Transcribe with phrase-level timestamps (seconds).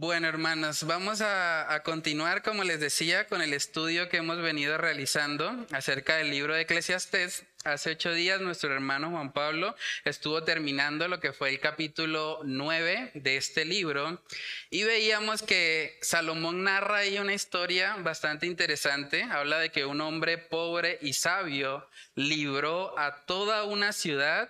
[0.00, 5.66] Bueno, hermanos, vamos a, continuar, como les decía, con el estudio que hemos venido realizando
[5.72, 7.44] acerca del libro de Eclesiastés.
[7.64, 9.76] Hace ocho días nuestro hermano Juan Pablo
[10.06, 14.22] estuvo terminando lo que fue el capítulo nueve de este libro
[14.70, 19.24] y veíamos que Salomón narra ahí una historia bastante interesante.
[19.24, 24.48] Habla de que un hombre pobre y sabio libró a toda una ciudad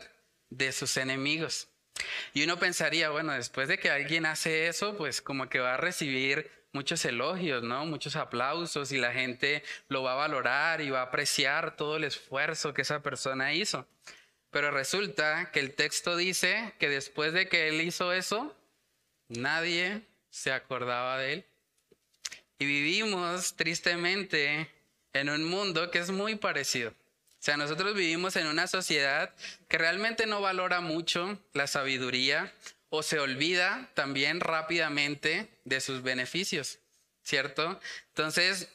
[0.48, 1.70] de sus enemigos.
[2.34, 5.77] Y uno pensaría, bueno, después de que alguien hace eso, pues como que va a
[5.77, 7.86] recibir muchos elogios, ¿no?
[7.86, 12.04] Muchos aplausos y la gente lo va a valorar y va a apreciar todo el
[12.04, 13.86] esfuerzo que esa persona hizo.
[14.50, 18.56] Pero resulta que el texto dice que después de que él hizo eso,
[19.28, 21.45] nadie se acordaba de él.
[22.59, 24.68] Y vivimos tristemente
[25.12, 26.93] en un mundo que es muy parecido.
[27.41, 29.35] O sea, nosotros vivimos en una sociedad
[29.66, 32.52] que realmente no valora mucho la sabiduría
[32.91, 36.80] o se olvida también rápidamente de sus beneficios,
[37.23, 37.80] ¿cierto?
[38.09, 38.68] Entonces,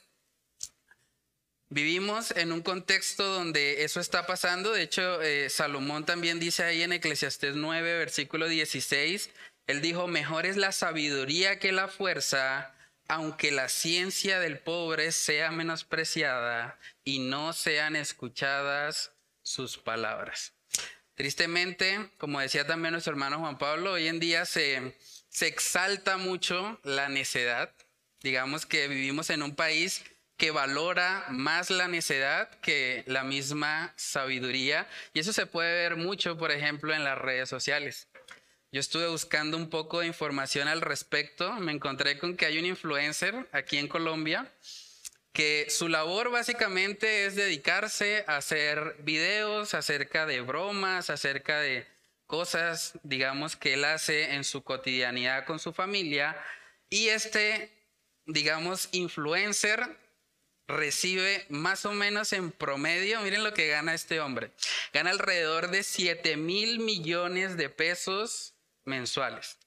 [1.70, 4.72] vivimos en un contexto donde eso está pasando.
[4.72, 9.30] De hecho, eh, Salomón también dice ahí en Eclesiastés 9, versículo 16,
[9.68, 12.75] él dijo, mejor es la sabiduría que la fuerza
[13.08, 20.53] aunque la ciencia del pobre sea menospreciada y no sean escuchadas sus palabras.
[21.16, 24.97] Tristemente, como decía también nuestro hermano Juan Pablo, hoy en día se,
[25.30, 27.72] se exalta mucho la necedad.
[28.22, 30.03] Digamos que vivimos en un país
[30.38, 34.88] que valora más la necedad que la misma sabiduría.
[35.14, 38.08] Y eso se puede ver mucho, por ejemplo, en las redes sociales.
[38.76, 41.54] Yo estuve buscando un poco de información al respecto.
[41.62, 44.52] Me encontré con que hay un influencer aquí en Colombia
[45.31, 51.88] que su labor básicamente es dedicarse a hacer videos acerca de bromas, acerca de
[52.28, 56.36] cosas, digamos, que él hace en su cotidianidad con su familia.
[56.90, 57.72] Y este,
[58.25, 59.88] digamos, influencer
[60.68, 64.52] recibe más o menos en promedio, miren lo que gana este hombre,
[64.92, 68.55] gana alrededor de 7 mil millones de pesos
[68.85, 69.57] mensuales.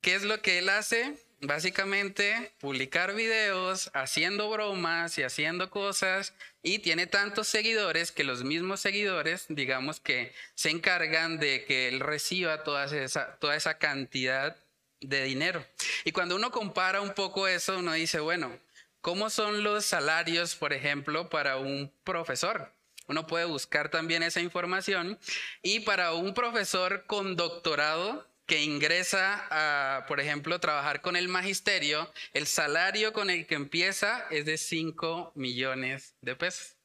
[0.00, 1.16] ¿Qué es lo que él hace?
[1.40, 6.32] Básicamente publicar videos, haciendo bromas y haciendo cosas
[6.62, 12.00] y tiene tantos seguidores que los mismos seguidores, digamos que se encargan de que él
[12.00, 14.56] reciba toda esa, toda esa cantidad
[15.00, 15.66] de dinero.
[16.04, 18.58] Y cuando uno compara un poco eso, uno dice, bueno,
[19.00, 22.75] ¿cómo son los salarios, por ejemplo, para un profesor?
[23.08, 25.18] Uno puede buscar también esa información.
[25.62, 32.10] Y para un profesor con doctorado que ingresa a, por ejemplo, trabajar con el magisterio,
[32.32, 36.76] el salario con el que empieza es de 5 millones de pesos.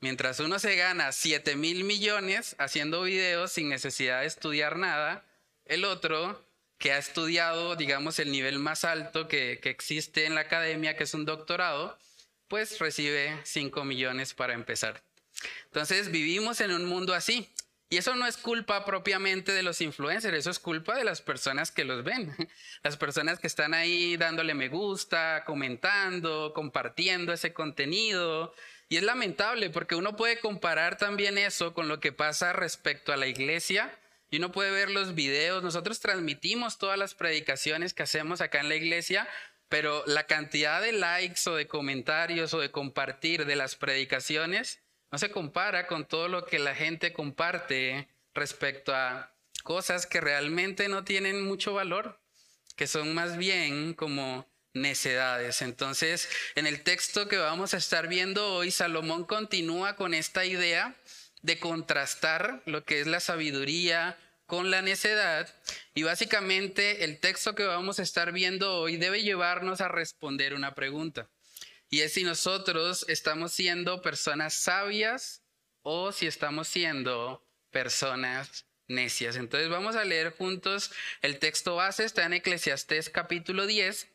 [0.00, 5.24] Mientras uno se gana 7 mil millones haciendo videos sin necesidad de estudiar nada,
[5.64, 6.42] el otro
[6.78, 11.04] que ha estudiado, digamos, el nivel más alto que, que existe en la academia, que
[11.04, 11.98] es un doctorado,
[12.48, 15.02] pues recibe 5 millones para empezar.
[15.66, 17.48] Entonces vivimos en un mundo así.
[17.88, 21.70] Y eso no es culpa propiamente de los influencers, eso es culpa de las personas
[21.70, 22.34] que los ven,
[22.82, 28.52] las personas que están ahí dándole me gusta, comentando, compartiendo ese contenido.
[28.88, 33.16] Y es lamentable porque uno puede comparar también eso con lo que pasa respecto a
[33.16, 33.96] la iglesia
[34.30, 35.62] y uno puede ver los videos.
[35.62, 39.28] Nosotros transmitimos todas las predicaciones que hacemos acá en la iglesia,
[39.68, 44.80] pero la cantidad de likes o de comentarios o de compartir de las predicaciones
[45.10, 50.88] no se compara con todo lo que la gente comparte respecto a cosas que realmente
[50.88, 52.20] no tienen mucho valor,
[52.76, 55.62] que son más bien como necedades.
[55.62, 60.94] Entonces, en el texto que vamos a estar viendo hoy, Salomón continúa con esta idea
[61.42, 65.52] de contrastar lo que es la sabiduría con la necedad.
[65.94, 70.74] Y básicamente el texto que vamos a estar viendo hoy debe llevarnos a responder una
[70.74, 71.28] pregunta.
[71.88, 75.42] Y es si nosotros estamos siendo personas sabias
[75.82, 79.36] o si estamos siendo personas necias.
[79.36, 80.90] Entonces vamos a leer juntos
[81.22, 84.08] el texto base, está en Eclesiastés capítulo 10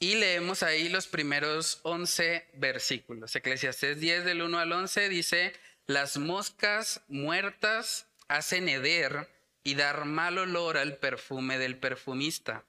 [0.00, 3.34] y leemos ahí los primeros 11 versículos.
[3.34, 5.52] Eclesiastés 10 del 1 al 11 dice,
[5.86, 9.28] las moscas muertas hacen heder
[9.64, 12.64] y dar mal olor al perfume del perfumista.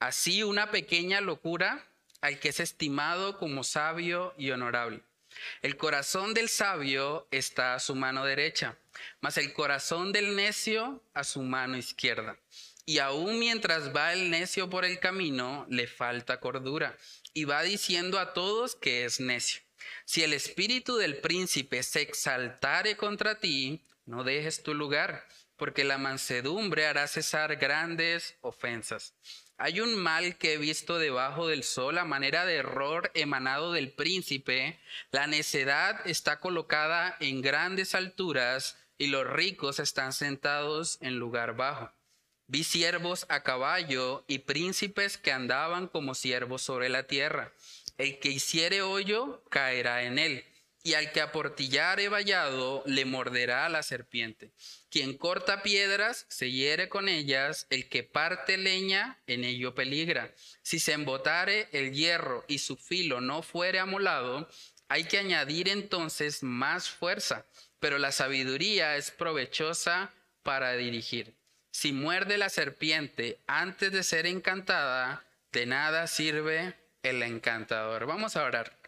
[0.00, 1.86] Así una pequeña locura
[2.20, 5.02] al que es estimado como sabio y honorable.
[5.62, 8.76] El corazón del sabio está a su mano derecha,
[9.20, 12.38] mas el corazón del necio a su mano izquierda.
[12.86, 16.96] Y aun mientras va el necio por el camino, le falta cordura,
[17.34, 19.60] y va diciendo a todos que es necio.
[20.04, 25.26] Si el espíritu del príncipe se exaltare contra ti, no dejes tu lugar.
[25.56, 29.14] porque la mansedumbre hará cesar grandes ofensas.
[29.58, 33.90] Hay un mal que he visto debajo del sol a manera de error emanado del
[33.90, 34.78] príncipe.
[35.12, 41.90] La necedad está colocada en grandes alturas y los ricos están sentados en lugar bajo.
[42.48, 47.52] Vi siervos a caballo y príncipes que andaban como siervos sobre la tierra.
[47.96, 50.44] El que hiciere hoyo caerá en él
[50.86, 54.52] y al que aportillare vallado le morderá la serpiente.
[54.88, 60.32] Quien corta piedras se hiere con ellas, el que parte leña en ello peligra.
[60.62, 64.48] Si se embotare el hierro y su filo no fuere amolado,
[64.86, 67.46] hay que añadir entonces más fuerza,
[67.80, 70.12] pero la sabiduría es provechosa
[70.44, 71.34] para dirigir.
[71.72, 78.06] Si muerde la serpiente antes de ser encantada, de nada sirve el encantador.
[78.06, 78.85] Vamos a orar.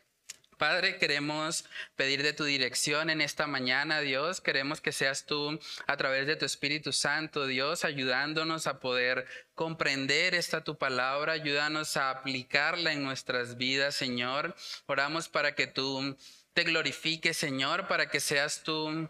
[0.58, 1.64] Padre, queremos
[1.94, 4.40] pedir de tu dirección en esta mañana, Dios.
[4.40, 5.56] Queremos que seas tú
[5.86, 9.24] a través de tu Espíritu Santo, Dios, ayudándonos a poder
[9.54, 14.56] comprender esta tu palabra, ayúdanos a aplicarla en nuestras vidas, Señor.
[14.86, 16.16] Oramos para que tú
[16.54, 19.08] te glorifiques, Señor, para que seas tú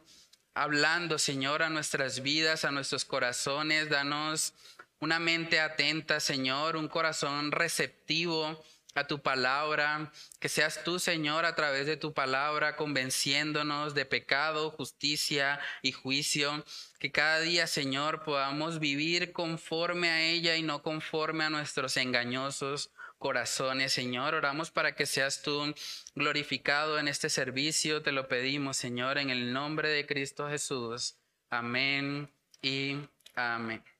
[0.53, 3.89] hablando, Señor, a nuestras vidas, a nuestros corazones.
[3.89, 4.53] Danos
[5.01, 8.63] una mente atenta, Señor, un corazón receptivo
[8.99, 14.71] a tu palabra, que seas tú, Señor, a través de tu palabra, convenciéndonos de pecado,
[14.71, 16.65] justicia y juicio,
[16.99, 22.91] que cada día, Señor, podamos vivir conforme a ella y no conforme a nuestros engañosos
[23.19, 24.35] corazones, Señor.
[24.35, 25.75] Oramos para que seas tú
[26.15, 31.17] glorificado en este servicio, te lo pedimos, Señor, en el nombre de Cristo Jesús.
[31.51, 32.31] Amén
[32.63, 32.99] y
[33.35, 33.98] amén.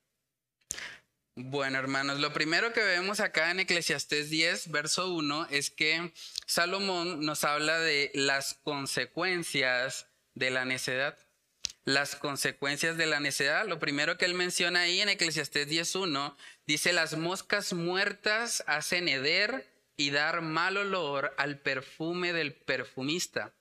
[1.35, 6.11] Bueno, hermanos, lo primero que vemos acá en Eclesiastés 10, verso 1, es que
[6.45, 11.17] Salomón nos habla de las consecuencias de la necedad.
[11.85, 16.35] Las consecuencias de la necedad, lo primero que él menciona ahí en Eclesiastés 10.1,
[16.67, 19.65] dice, las moscas muertas hacen heder
[19.95, 23.53] y dar mal olor al perfume del perfumista.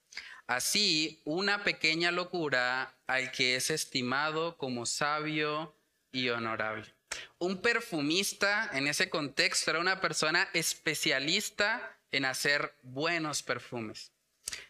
[0.46, 5.76] Así, una pequeña locura al que es estimado como sabio
[6.10, 6.97] y honorable.
[7.38, 14.12] Un perfumista en ese contexto era una persona especialista en hacer buenos perfumes.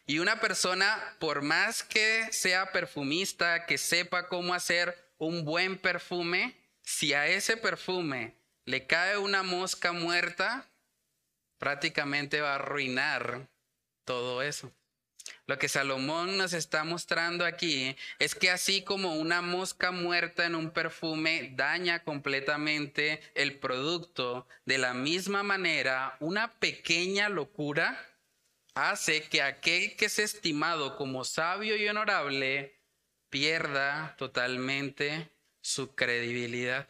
[0.06, 6.56] Y una persona, por más que sea perfumista, que sepa cómo hacer un buen perfume,
[6.82, 10.68] si a ese perfume le cae una mosca muerta,
[11.58, 13.48] prácticamente va a arruinar
[14.04, 14.72] todo eso.
[15.48, 20.54] Lo que Salomón nos está mostrando aquí es que así como una mosca muerta en
[20.54, 27.98] un perfume daña completamente el producto, de la misma manera una pequeña locura
[28.74, 32.78] hace que aquel que es estimado como sabio y honorable
[33.30, 35.30] pierda totalmente
[35.62, 36.86] su credibilidad.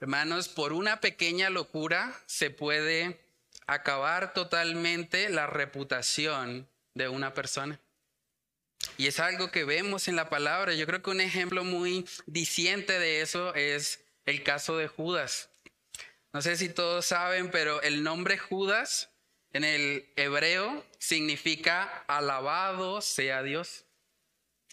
[0.00, 3.20] Hermanos, por una pequeña locura se puede
[3.68, 7.78] acabar totalmente la reputación de una persona.
[8.96, 10.74] Y es algo que vemos en la palabra.
[10.74, 15.50] Yo creo que un ejemplo muy diciente de eso es el caso de Judas.
[16.32, 19.10] No sé si todos saben, pero el nombre Judas
[19.52, 23.84] en el hebreo significa alabado sea Dios.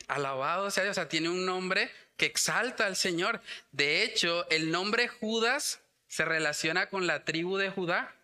[0.08, 3.42] Alabado sea Dios, o sea, tiene un nombre que exalta al Señor.
[3.72, 8.16] De hecho, el nombre Judas se relaciona con la tribu de Judá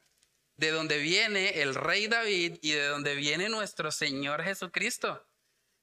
[0.60, 5.26] de donde viene el rey David y de donde viene nuestro Señor Jesucristo.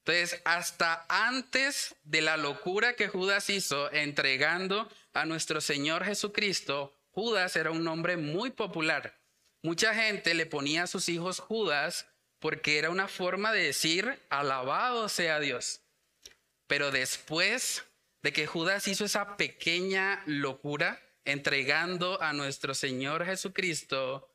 [0.05, 7.55] Entonces, hasta antes de la locura que Judas hizo entregando a nuestro Señor Jesucristo, Judas
[7.55, 9.17] era un nombre muy popular.
[9.63, 12.05] Mucha gente le ponía a sus hijos Judas
[12.37, 15.81] porque era una forma de decir, alabado sea Dios.
[16.67, 17.83] Pero después
[18.21, 24.29] de que Judas hizo esa pequeña locura entregando a nuestro Señor Jesucristo,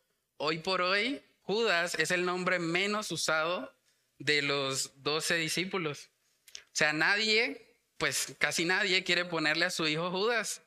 [0.45, 3.73] Hoy por hoy, Judas es el nombre menos usado
[4.19, 6.11] de los doce discípulos.
[6.57, 10.61] O sea, nadie, pues casi nadie quiere ponerle a su hijo Judas.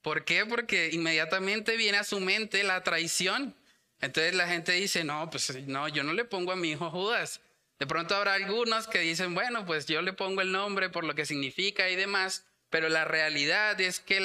[0.00, 0.44] ¿Por qué?
[0.44, 3.54] Porque inmediatamente viene a su mente la traición.
[4.00, 7.40] Entonces la gente dice, no, pues no, yo no le pongo a mi hijo Judas.
[7.78, 11.14] De pronto habrá algunos que dicen, bueno, pues yo le pongo el nombre por lo
[11.14, 14.18] que significa y demás, pero la realidad es que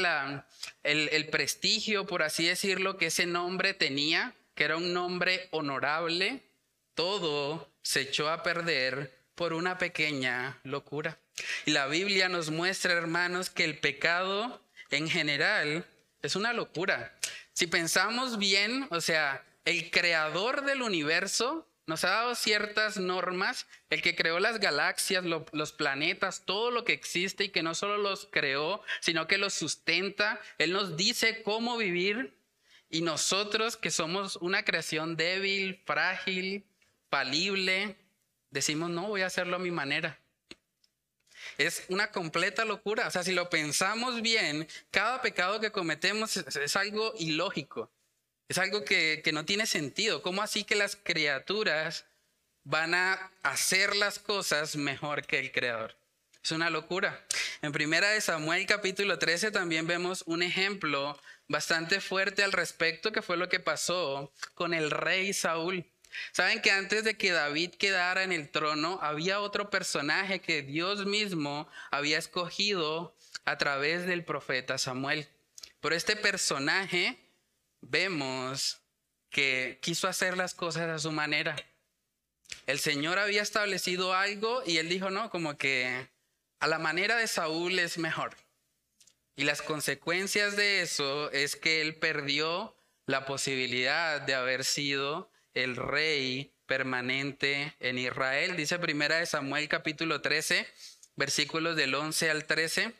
[0.81, 6.41] el prestigio, por así decirlo, que ese nombre tenía, que era un nombre honorable,
[6.95, 11.19] todo se echó a perder por una pequeña locura.
[11.65, 15.85] Y la Biblia nos muestra, hermanos, que el pecado en general
[16.23, 17.13] es una locura.
[17.53, 24.01] Si pensamos bien, o sea, el creador del universo nos ha dado ciertas normas, el
[24.01, 28.27] que creó las galaxias, los planetas, todo lo que existe y que no solo los
[28.31, 30.41] creó, sino que los sustenta.
[30.57, 32.36] Él nos dice cómo vivir
[32.89, 36.65] y nosotros que somos una creación débil, frágil,
[37.09, 37.97] falible,
[38.49, 40.19] decimos, no, voy a hacerlo a mi manera.
[41.57, 43.07] Es una completa locura.
[43.07, 47.91] O sea, si lo pensamos bien, cada pecado que cometemos es algo ilógico.
[48.47, 50.21] Es algo que, no tiene sentido.
[50.21, 52.05] ¿Cómo así que las criaturas
[52.63, 55.97] van a hacer las cosas mejor que el Creador?
[56.43, 57.25] Es una locura.
[57.61, 63.23] En primera de Samuel capítulo 13 también vemos un ejemplo bastante fuerte al respecto que
[63.23, 65.83] fue lo que pasó con el rey Saúl.
[66.33, 71.07] Saben que antes de que David quedara en el trono había otro personaje que Dios
[71.07, 75.27] mismo había escogido a través del profeta Samuel.
[75.81, 77.17] Pero este personaje
[77.81, 78.81] vemos
[79.31, 81.55] que quiso hacer las cosas a su manera.
[82.67, 86.07] El Señor había establecido algo y él dijo, no, como que
[86.59, 88.35] a la manera de Saúl es mejor.
[89.35, 95.75] Y las consecuencias de eso es que él perdió la posibilidad de haber sido el
[95.75, 98.55] rey permanente en Israel.
[98.57, 100.67] Dice primera de Samuel capítulo 13,
[101.15, 102.93] versículos del 11 al 13.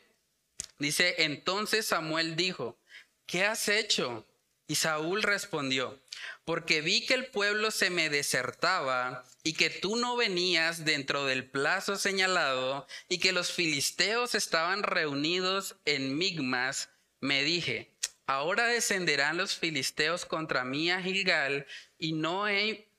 [0.78, 2.78] Dice, entonces Samuel dijo,
[3.26, 4.24] ¿qué has hecho?
[4.70, 5.98] Y Saúl respondió,
[6.44, 11.48] porque vi que el pueblo se me desertaba y que tú no venías dentro del
[11.48, 17.94] plazo señalado y que los filisteos estaban reunidos en Migmas, me dije,
[18.26, 22.90] ahora descenderán los filisteos contra mí a Gilgal y no he,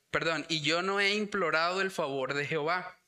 [0.48, 3.00] y yo no he implorado el favor de Jehová.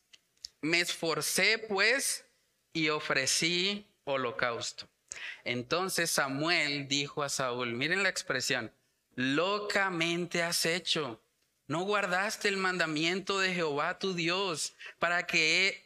[0.62, 2.26] Me esforcé pues
[2.74, 4.91] y ofrecí holocausto.
[5.44, 8.72] Entonces Samuel dijo a Saúl, miren la expresión,
[9.16, 11.22] locamente has hecho.
[11.68, 15.84] No guardaste el mandamiento de Jehová tu Dios para que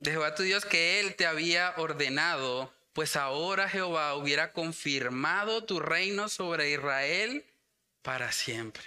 [0.00, 5.80] de Jehová tu Dios que él te había ordenado, pues ahora Jehová hubiera confirmado tu
[5.80, 7.44] reino sobre Israel
[8.02, 8.84] para siempre.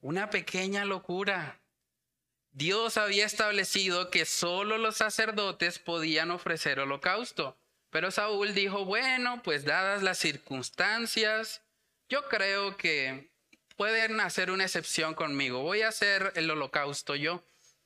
[0.00, 1.60] Una pequeña locura.
[2.52, 7.56] Dios había establecido que solo los sacerdotes podían ofrecer holocausto.
[7.94, 11.62] Pero Saúl dijo, bueno, pues dadas las circunstancias,
[12.08, 13.30] yo creo que
[13.76, 15.62] pueden hacer una excepción conmigo.
[15.62, 17.44] Voy a hacer el holocausto yo.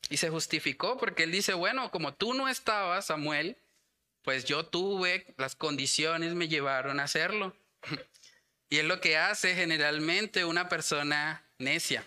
[0.09, 3.59] Y se justificó porque él dice, bueno, como tú no estabas, Samuel,
[4.23, 7.55] pues yo tuve, las condiciones me llevaron a hacerlo.
[8.71, 12.03] Y es lo que hace generalmente una persona necia.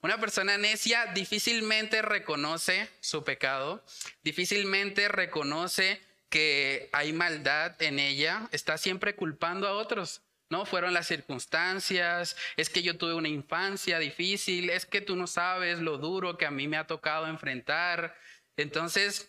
[0.00, 3.84] Una persona necia difícilmente reconoce su pecado,
[4.22, 6.00] difícilmente reconoce
[6.32, 10.22] que hay maldad en ella, está siempre culpando a otros.
[10.48, 15.26] No, fueron las circunstancias, es que yo tuve una infancia difícil, es que tú no
[15.26, 18.16] sabes lo duro que a mí me ha tocado enfrentar.
[18.56, 19.28] Entonces,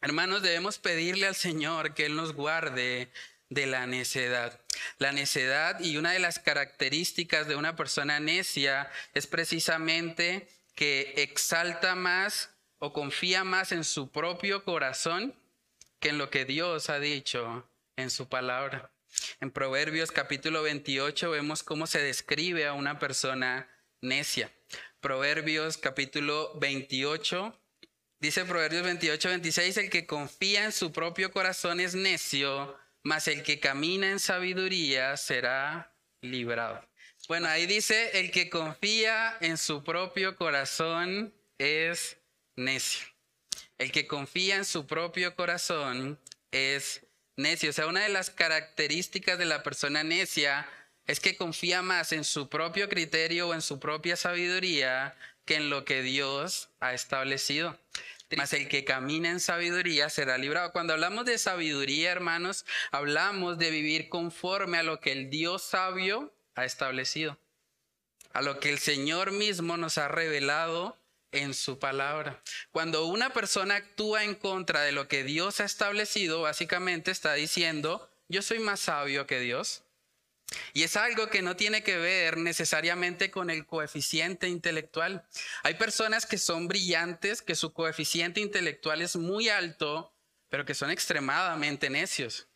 [0.00, 3.10] hermanos, debemos pedirle al Señor que Él nos guarde
[3.48, 4.60] de la necedad.
[4.98, 11.96] La necedad y una de las características de una persona necia es precisamente que exalta
[11.96, 15.34] más o confía más en su propio corazón
[16.00, 18.92] que en lo que Dios ha dicho en su palabra.
[19.40, 23.68] En Proverbios capítulo 28 vemos cómo se describe a una persona
[24.00, 24.52] necia.
[25.00, 27.58] Proverbios capítulo 28,
[28.20, 33.42] dice Proverbios 28, 26, el que confía en su propio corazón es necio, mas el
[33.42, 36.86] que camina en sabiduría será librado.
[37.28, 42.18] Bueno, ahí dice, el que confía en su propio corazón es
[42.56, 43.06] necio.
[43.78, 46.18] El que confía en su propio corazón
[46.50, 47.06] es
[47.36, 47.70] necio.
[47.70, 50.68] O sea, una de las características de la persona necia
[51.06, 55.70] es que confía más en su propio criterio o en su propia sabiduría que en
[55.70, 57.78] lo que Dios ha establecido.
[58.36, 60.72] Mas el que camina en sabiduría será librado.
[60.72, 66.34] Cuando hablamos de sabiduría, hermanos, hablamos de vivir conforme a lo que el Dios sabio
[66.54, 67.38] ha establecido,
[68.34, 70.98] a lo que el Señor mismo nos ha revelado
[71.32, 72.42] en su palabra.
[72.70, 78.10] Cuando una persona actúa en contra de lo que Dios ha establecido, básicamente está diciendo,
[78.28, 79.82] yo soy más sabio que Dios.
[80.72, 85.26] Y es algo que no tiene que ver necesariamente con el coeficiente intelectual.
[85.62, 90.14] Hay personas que son brillantes, que su coeficiente intelectual es muy alto,
[90.48, 92.48] pero que son extremadamente necios.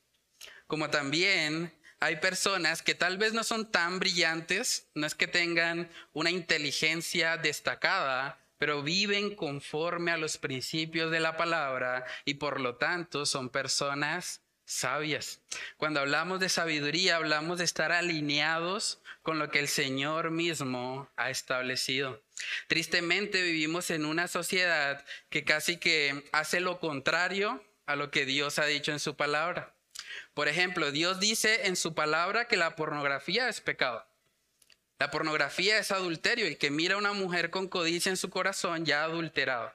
[0.66, 5.90] Como también hay personas que tal vez no son tan brillantes, no es que tengan
[6.14, 12.76] una inteligencia destacada, pero viven conforme a los principios de la palabra y por lo
[12.76, 15.40] tanto son personas sabias.
[15.78, 21.30] Cuando hablamos de sabiduría, hablamos de estar alineados con lo que el Señor mismo ha
[21.30, 22.22] establecido.
[22.68, 28.60] Tristemente vivimos en una sociedad que casi que hace lo contrario a lo que Dios
[28.60, 29.74] ha dicho en su palabra.
[30.34, 34.06] Por ejemplo, Dios dice en su palabra que la pornografía es pecado.
[35.02, 36.46] La pornografía es adulterio.
[36.46, 39.74] El que mira a una mujer con codicia en su corazón ya adulterado.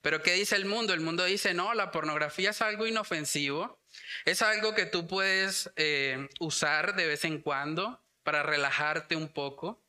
[0.00, 0.94] Pero ¿qué dice el mundo?
[0.94, 3.78] El mundo dice, no, la pornografía es algo inofensivo.
[4.24, 9.84] Es algo que tú puedes eh, usar de vez en cuando para relajarte un poco.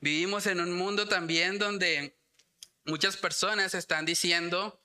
[0.00, 2.16] Vivimos en un mundo también donde
[2.86, 4.82] muchas personas están diciendo,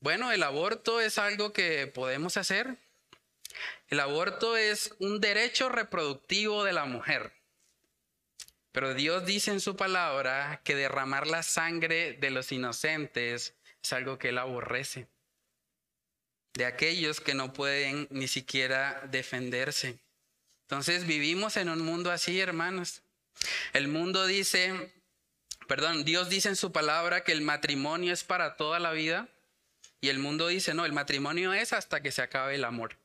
[0.00, 2.76] bueno, el aborto es algo que podemos hacer.
[3.88, 7.32] El aborto es un derecho reproductivo de la mujer.
[8.74, 14.18] Pero Dios dice en su palabra que derramar la sangre de los inocentes es algo
[14.18, 15.06] que Él aborrece.
[16.54, 20.00] De aquellos que no pueden ni siquiera defenderse.
[20.62, 23.02] Entonces vivimos en un mundo así, hermanos.
[23.74, 24.92] El mundo dice,
[25.68, 29.28] perdón, Dios dice en su palabra que el matrimonio es para toda la vida.
[30.00, 32.98] Y el mundo dice, no, el matrimonio es hasta que se acabe el amor.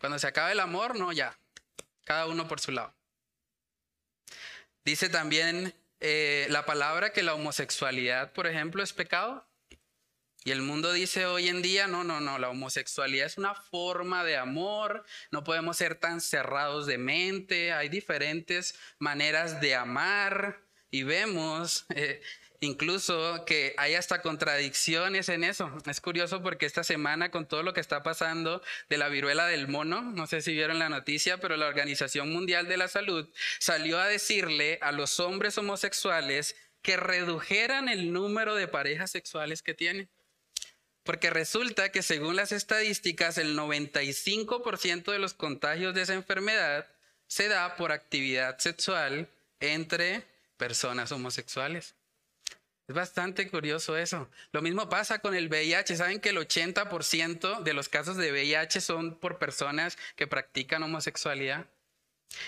[0.00, 1.36] Cuando se acabe el amor, no, ya.
[2.04, 2.94] Cada uno por su lado.
[4.84, 9.46] Dice también eh, la palabra que la homosexualidad, por ejemplo, es pecado.
[10.44, 14.24] Y el mundo dice hoy en día, no, no, no, la homosexualidad es una forma
[14.24, 20.60] de amor, no podemos ser tan cerrados de mente, hay diferentes maneras de amar.
[20.90, 22.20] Y vemos eh,
[22.62, 25.70] incluso que hay hasta contradicciones en eso.
[25.86, 29.66] Es curioso porque esta semana con todo lo que está pasando de la viruela del
[29.66, 33.28] mono, no sé si vieron la noticia, pero la Organización Mundial de la Salud
[33.58, 39.74] salió a decirle a los hombres homosexuales que redujeran el número de parejas sexuales que
[39.74, 40.08] tienen.
[41.02, 46.86] Porque resulta que según las estadísticas, el 95% de los contagios de esa enfermedad
[47.26, 49.28] se da por actividad sexual
[49.58, 50.22] entre
[50.56, 51.96] personas homosexuales.
[52.88, 54.28] Es bastante curioso eso.
[54.50, 55.96] Lo mismo pasa con el VIH.
[55.96, 61.66] ¿Saben que el 80% de los casos de VIH son por personas que practican homosexualidad?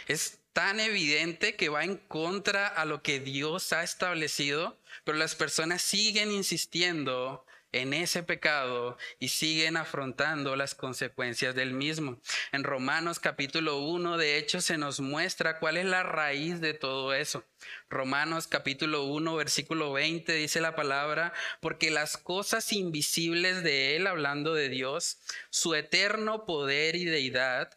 [0.08, 5.34] Es tan evidente que va en contra a lo que Dios ha establecido, pero las
[5.34, 12.20] personas siguen insistiendo en ese pecado y siguen afrontando las consecuencias del mismo.
[12.52, 17.12] En Romanos capítulo 1, de hecho, se nos muestra cuál es la raíz de todo
[17.14, 17.44] eso.
[17.90, 24.54] Romanos capítulo 1, versículo 20 dice la palabra, porque las cosas invisibles de Él, hablando
[24.54, 25.18] de Dios,
[25.50, 27.76] su eterno poder y deidad,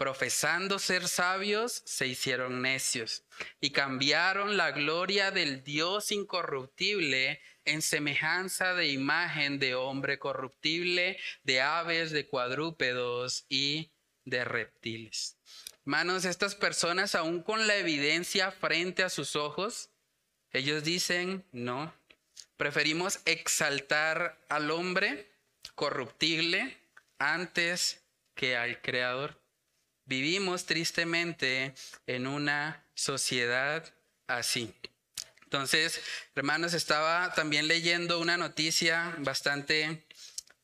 [0.00, 3.22] profesando ser sabios, se hicieron necios
[3.60, 11.60] y cambiaron la gloria del Dios incorruptible en semejanza de imagen de hombre corruptible, de
[11.60, 13.90] aves, de cuadrúpedos y
[14.24, 15.36] de reptiles.
[15.80, 19.90] Hermanos, estas personas aún con la evidencia frente a sus ojos,
[20.50, 21.92] ellos dicen, no,
[22.56, 25.30] preferimos exaltar al hombre
[25.74, 26.78] corruptible
[27.18, 28.02] antes
[28.34, 29.39] que al Creador.
[30.10, 31.72] Vivimos tristemente
[32.08, 33.94] en una sociedad
[34.26, 34.74] así.
[35.44, 36.00] Entonces,
[36.34, 40.04] hermanos, estaba también leyendo una noticia bastante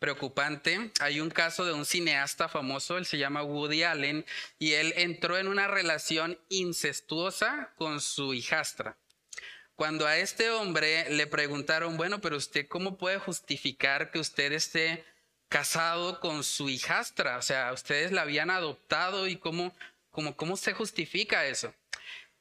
[0.01, 0.91] preocupante.
[0.99, 4.27] Hay un caso de un cineasta famoso, él se llama Woody Allen,
[4.59, 8.99] y él entró en una relación incestuosa con su hijastra.
[9.77, 15.05] Cuando a este hombre le preguntaron, bueno, pero usted cómo puede justificar que usted esté
[15.49, 19.75] casado con su hijastra, o sea, ustedes la habían adoptado y cómo,
[20.11, 21.73] cómo, cómo se justifica eso.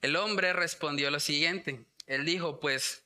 [0.02, 3.04] El hombre respondió lo siguiente, él dijo, pues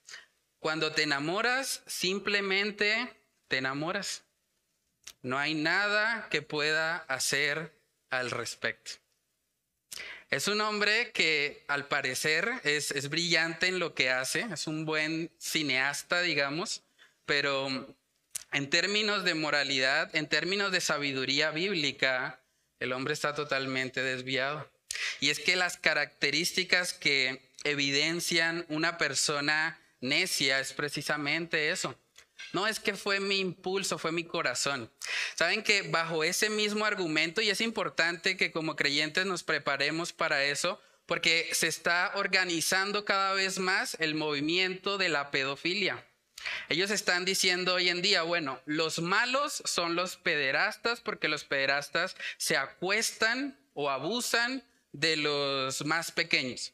[0.60, 3.14] cuando te enamoras, simplemente
[3.48, 4.24] te enamoras.
[5.22, 7.74] No hay nada que pueda hacer
[8.10, 8.92] al respecto.
[10.30, 14.86] Es un hombre que al parecer es, es brillante en lo que hace, es un
[14.86, 16.84] buen cineasta, digamos,
[17.26, 17.96] pero
[18.52, 22.42] en términos de moralidad, en términos de sabiduría bíblica,
[22.80, 24.70] el hombre está totalmente desviado.
[25.20, 31.98] Y es que las características que evidencian una persona necia es precisamente eso.
[32.54, 34.92] No es que fue mi impulso, fue mi corazón.
[35.36, 40.44] Saben que bajo ese mismo argumento, y es importante que como creyentes nos preparemos para
[40.44, 46.06] eso, porque se está organizando cada vez más el movimiento de la pedofilia.
[46.70, 52.16] Ellos están diciendo hoy en día, bueno, los malos son los pederastas porque los pederastas
[52.38, 56.74] se acuestan o abusan de los más pequeños.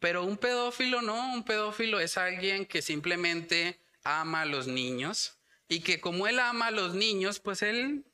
[0.00, 5.80] Pero un pedófilo no, un pedófilo es alguien que simplemente ama a los niños y
[5.80, 8.04] que como él ama a los niños, pues él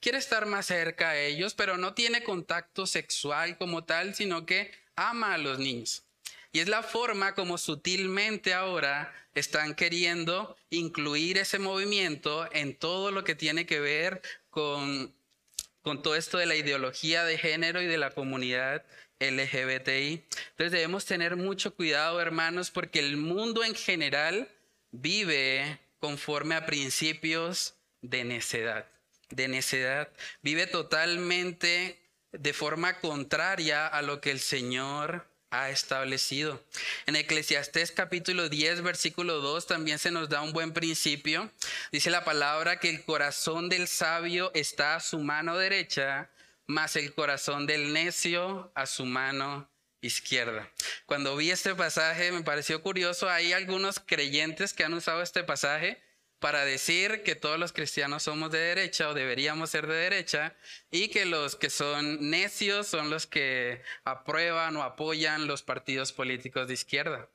[0.00, 4.72] quiere estar más cerca a ellos, pero no tiene contacto sexual como tal, sino que
[4.96, 6.05] ama a los niños.
[6.56, 13.24] Y es la forma como sutilmente ahora están queriendo incluir ese movimiento en todo lo
[13.24, 15.14] que tiene que ver con,
[15.82, 18.86] con todo esto de la ideología de género y de la comunidad
[19.20, 20.24] LGBTI.
[20.52, 24.48] Entonces debemos tener mucho cuidado, hermanos, porque el mundo en general
[24.92, 28.86] vive conforme a principios de necedad,
[29.28, 30.08] de necedad.
[30.40, 32.00] Vive totalmente
[32.32, 36.62] de forma contraria a lo que el Señor ha establecido.
[37.06, 41.50] En Eclesiastés capítulo 10, versículo 2 también se nos da un buen principio.
[41.92, 46.30] Dice la palabra que el corazón del sabio está a su mano derecha,
[46.66, 50.70] mas el corazón del necio a su mano izquierda.
[51.06, 56.05] Cuando vi este pasaje me pareció curioso, hay algunos creyentes que han usado este pasaje
[56.46, 60.54] para decir que todos los cristianos somos de derecha o deberíamos ser de derecha
[60.92, 66.68] y que los que son necios son los que aprueban o apoyan los partidos políticos
[66.68, 67.28] de izquierda.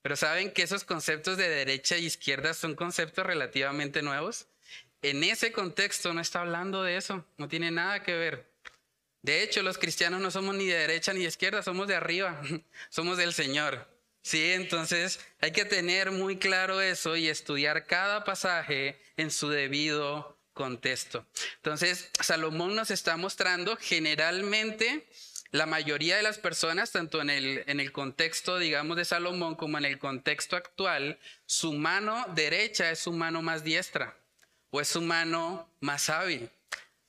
[0.00, 4.46] Pero saben que esos conceptos de derecha e izquierda son conceptos relativamente nuevos.
[5.02, 8.50] En ese contexto no está hablando de eso, no tiene nada que ver.
[9.20, 12.40] De hecho, los cristianos no somos ni de derecha ni de izquierda, somos de arriba,
[12.88, 13.86] somos del Señor.
[14.26, 20.36] Sí, entonces hay que tener muy claro eso y estudiar cada pasaje en su debido
[20.52, 21.24] contexto.
[21.58, 25.06] Entonces, Salomón nos está mostrando generalmente
[25.52, 29.78] la mayoría de las personas, tanto en el, en el contexto, digamos, de Salomón como
[29.78, 34.16] en el contexto actual, su mano derecha es su mano más diestra
[34.70, 36.50] o es su mano más hábil.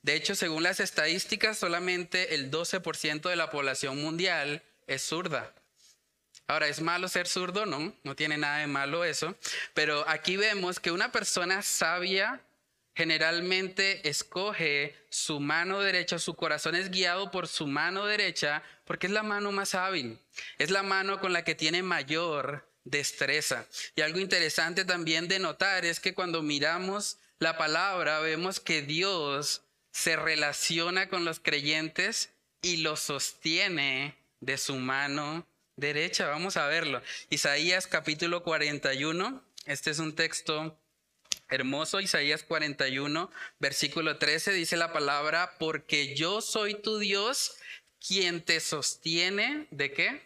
[0.02, 5.52] De hecho, según las estadísticas, solamente el 12% de la población mundial es zurda.
[6.48, 7.66] Ahora, ¿es malo ser zurdo?
[7.66, 9.36] No, no tiene nada de malo eso.
[9.74, 12.40] Pero aquí vemos que una persona sabia
[12.96, 19.12] generalmente escoge su mano derecha, su corazón es guiado por su mano derecha porque es
[19.12, 20.18] la mano más hábil,
[20.58, 23.66] es la mano con la que tiene mayor destreza.
[23.94, 29.62] Y algo interesante también de notar es que cuando miramos la palabra vemos que Dios
[29.92, 32.30] se relaciona con los creyentes
[32.62, 35.46] y los sostiene de su mano
[35.78, 36.26] derecha.
[36.26, 37.00] Vamos a verlo.
[37.30, 39.42] Isaías capítulo 41.
[39.64, 40.78] Este es un texto
[41.48, 42.00] hermoso.
[42.00, 47.56] Isaías 41, versículo 13 dice la palabra, porque yo soy tu Dios,
[48.06, 50.22] quien te sostiene de qué?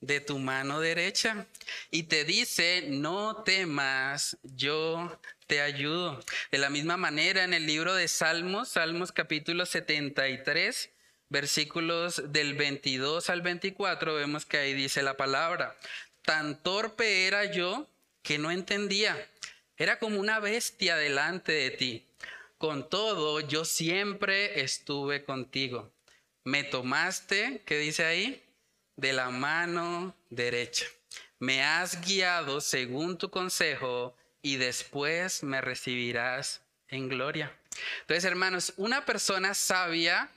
[0.00, 1.46] De tu mano derecha.
[1.90, 6.22] Y te dice, no temas, yo te ayudo.
[6.50, 10.90] De la misma manera, en el libro de Salmos, Salmos capítulo 73,
[11.28, 15.76] versículos del 22 al 24, vemos que ahí dice la palabra,
[16.22, 17.88] tan torpe era yo
[18.22, 19.28] que no entendía,
[19.76, 22.06] era como una bestia delante de ti.
[22.58, 25.92] Con todo, yo siempre estuve contigo.
[26.44, 28.42] Me tomaste, ¿qué dice ahí?
[28.96, 30.86] De la mano derecha.
[31.38, 37.52] Me has guiado según tu consejo y después me recibirás en gloria.
[38.02, 40.30] Entonces, hermanos, una persona sabia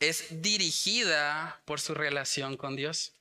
[0.00, 3.12] es dirigida por su relación con Dios.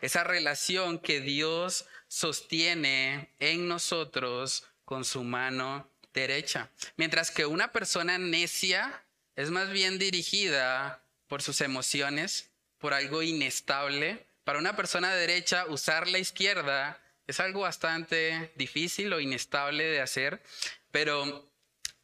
[0.00, 6.70] Esa relación que Dios sostiene en nosotros con su mano derecha.
[6.96, 9.04] Mientras que una persona necia
[9.36, 14.26] es más bien dirigida por sus emociones, por algo inestable.
[14.44, 20.42] Para una persona derecha, usar la izquierda es algo bastante difícil o inestable de hacer,
[20.90, 21.50] pero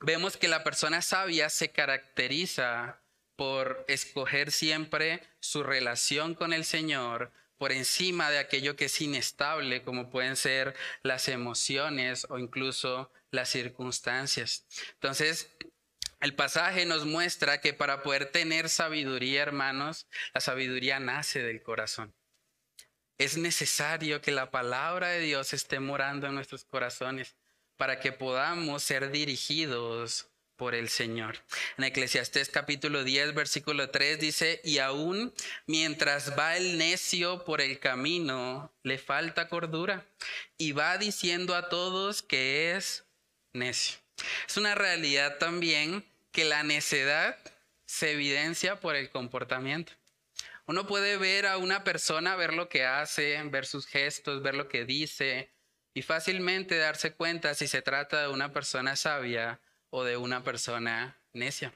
[0.00, 3.01] vemos que la persona sabia se caracteriza
[3.36, 9.84] por escoger siempre su relación con el Señor por encima de aquello que es inestable,
[9.84, 14.66] como pueden ser las emociones o incluso las circunstancias.
[14.94, 15.48] Entonces,
[16.18, 22.12] el pasaje nos muestra que para poder tener sabiduría, hermanos, la sabiduría nace del corazón.
[23.16, 27.36] Es necesario que la palabra de Dios esté morando en nuestros corazones
[27.76, 30.31] para que podamos ser dirigidos
[30.62, 31.38] por el Señor.
[31.76, 35.34] En Eclesiastés capítulo 10, versículo 3 dice, y aún
[35.66, 40.06] mientras va el necio por el camino, le falta cordura
[40.58, 43.02] y va diciendo a todos que es
[43.52, 43.98] necio.
[44.48, 47.36] Es una realidad también que la necedad
[47.84, 49.94] se evidencia por el comportamiento.
[50.66, 54.68] Uno puede ver a una persona, ver lo que hace, ver sus gestos, ver lo
[54.68, 55.50] que dice
[55.92, 59.60] y fácilmente darse cuenta si se trata de una persona sabia
[59.92, 61.72] o de una persona necia.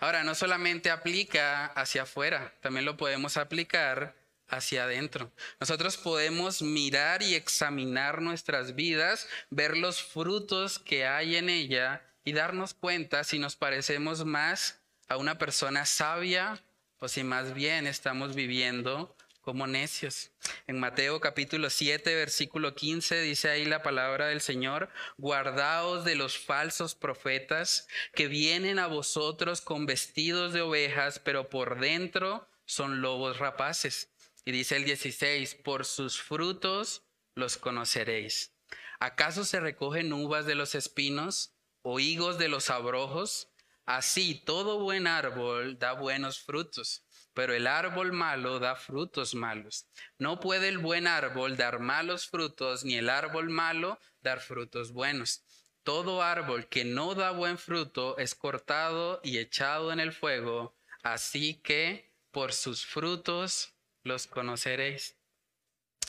[0.00, 4.16] Ahora, no solamente aplica hacia afuera, también lo podemos aplicar
[4.48, 5.30] hacia adentro.
[5.60, 12.32] Nosotros podemos mirar y examinar nuestras vidas, ver los frutos que hay en ella y
[12.32, 16.60] darnos cuenta si nos parecemos más a una persona sabia
[16.98, 19.14] o si más bien estamos viviendo
[19.48, 20.30] como necios.
[20.66, 26.36] En Mateo capítulo 7, versículo 15 dice ahí la palabra del Señor, guardaos de los
[26.36, 33.38] falsos profetas que vienen a vosotros con vestidos de ovejas, pero por dentro son lobos
[33.38, 34.12] rapaces.
[34.44, 38.52] Y dice el 16, por sus frutos los conoceréis.
[39.00, 43.48] ¿Acaso se recogen uvas de los espinos o higos de los abrojos?
[43.86, 47.07] Así todo buen árbol da buenos frutos
[47.38, 49.86] pero el árbol malo da frutos malos.
[50.18, 55.44] No puede el buen árbol dar malos frutos, ni el árbol malo dar frutos buenos.
[55.84, 60.74] Todo árbol que no da buen fruto es cortado y echado en el fuego,
[61.04, 63.72] así que por sus frutos
[64.02, 65.14] los conoceréis.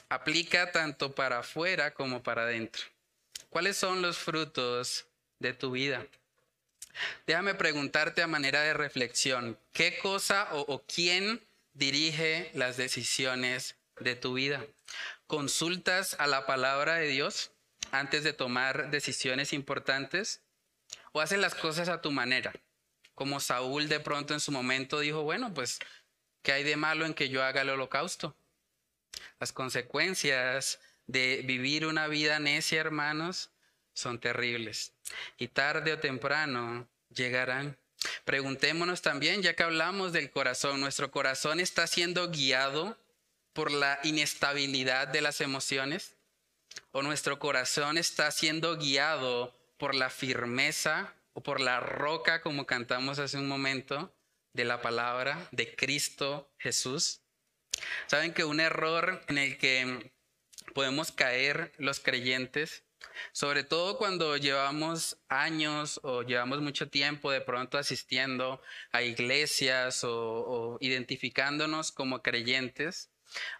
[0.10, 2.86] Aplica tanto para afuera como para adentro.
[3.52, 5.06] ¿Cuáles son los frutos
[5.38, 6.08] de tu vida?
[7.28, 14.34] Déjame preguntarte a manera de reflexión, ¿qué cosa o, quién dirige las decisiones de tu
[14.34, 14.66] vida?
[15.28, 17.52] ¿Consultas a la palabra de Dios
[17.92, 20.42] antes de tomar decisiones importantes?
[21.12, 22.54] ¿O haces las cosas a tu manera?
[23.16, 25.80] Como Saúl de pronto en su momento dijo, bueno, pues,
[26.42, 28.36] ¿qué hay de malo en que yo haga el holocausto?
[29.40, 33.52] Las consecuencias de vivir una vida necia, hermanos,
[33.94, 34.94] son terribles
[35.38, 37.78] y tarde o temprano llegarán.
[38.26, 42.98] Preguntémonos también, ya que hablamos del corazón, ¿nuestro corazón está siendo guiado
[43.54, 46.16] por la inestabilidad de las emociones?
[46.92, 53.20] ¿O nuestro corazón está siendo guiado por la firmeza o por la roca, como cantamos
[53.20, 54.14] hace un momento,
[54.54, 57.22] de la palabra de Cristo Jesús?
[58.08, 60.12] ¿Saben que un error en el que
[60.74, 62.84] podemos caer los creyentes
[63.32, 70.78] sobre todo cuando llevamos años o llevamos mucho tiempo de pronto asistiendo a iglesias o,
[70.82, 73.10] identificándonos como creyentes.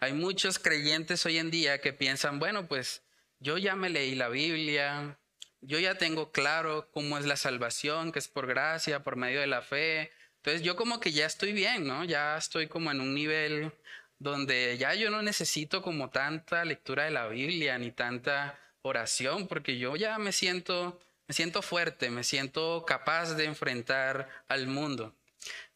[0.00, 3.02] Hay muchos creyentes hoy en día que piensan, bueno, pues
[3.38, 5.18] yo ya me leí la Biblia,
[5.60, 9.46] yo ya tengo claro cómo es la salvación, que es por gracia, por medio de
[9.46, 10.10] la fe.
[10.36, 12.04] Entonces yo como que ya estoy bien, ¿no?
[12.04, 13.72] Ya estoy como en un nivel
[14.18, 19.78] donde ya yo no necesito como tanta lectura de la Biblia ni tanta oración, porque
[19.78, 25.14] yo ya me siento, me siento fuerte, me siento capaz de enfrentar al mundo.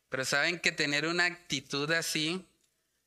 [0.08, 2.44] Pero saben que tener una actitud así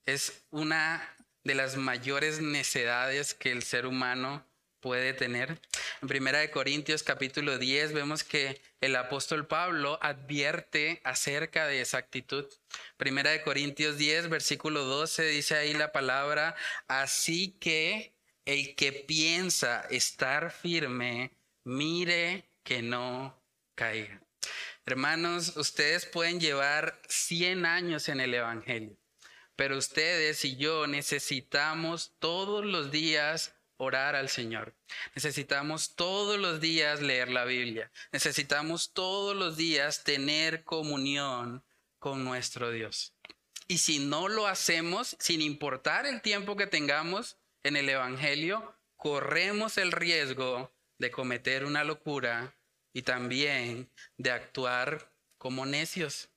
[0.05, 4.45] es una de las mayores necedades que el ser humano
[4.79, 5.59] puede tener.
[6.01, 11.97] En Primera de Corintios capítulo 10 vemos que el apóstol Pablo advierte acerca de esa
[11.97, 12.45] actitud.
[12.97, 16.55] Primera de Corintios 10 versículo 12 dice ahí la palabra,
[16.87, 18.16] así que
[18.47, 21.31] el que piensa estar firme,
[21.65, 23.37] mire que no
[23.75, 24.21] caiga.
[24.85, 28.95] Hermanos, ustedes pueden llevar 100 años en el Evangelio,
[29.57, 34.73] pero ustedes y yo necesitamos todos los días orar al Señor.
[35.13, 37.91] Necesitamos todos los días leer la Biblia.
[38.13, 41.65] Necesitamos todos los días tener comunión
[41.99, 43.13] con nuestro Dios.
[43.67, 47.35] Y si no lo hacemos, sin importar el tiempo que tengamos,
[47.67, 52.55] en el Evangelio, corremos el riesgo de cometer una locura
[52.93, 56.29] y también de actuar como necios.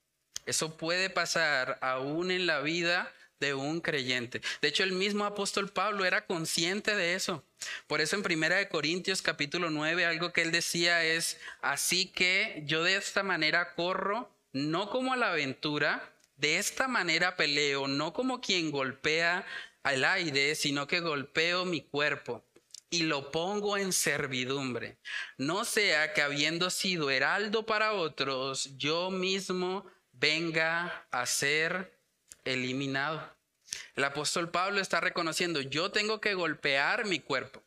[0.47, 4.43] Eso puede pasar aún en la vida de un creyente.
[4.61, 7.43] De hecho, el mismo apóstol Pablo era consciente de eso.
[7.87, 12.63] Por eso en Primera de Corintios capítulo 9 algo que él decía es, así que
[12.67, 18.13] yo de esta manera corro, no como a la aventura, de esta manera peleo, no
[18.13, 19.47] como quien golpea
[19.83, 22.45] al aire, sino que golpeo mi cuerpo
[22.91, 24.99] y lo pongo en servidumbre.
[25.39, 31.97] No sea que habiendo sido heraldo para otros, yo mismo venga a ser
[32.45, 33.35] eliminado.
[33.95, 37.63] El apóstol Pablo está reconociendo, yo tengo que golpear mi cuerpo.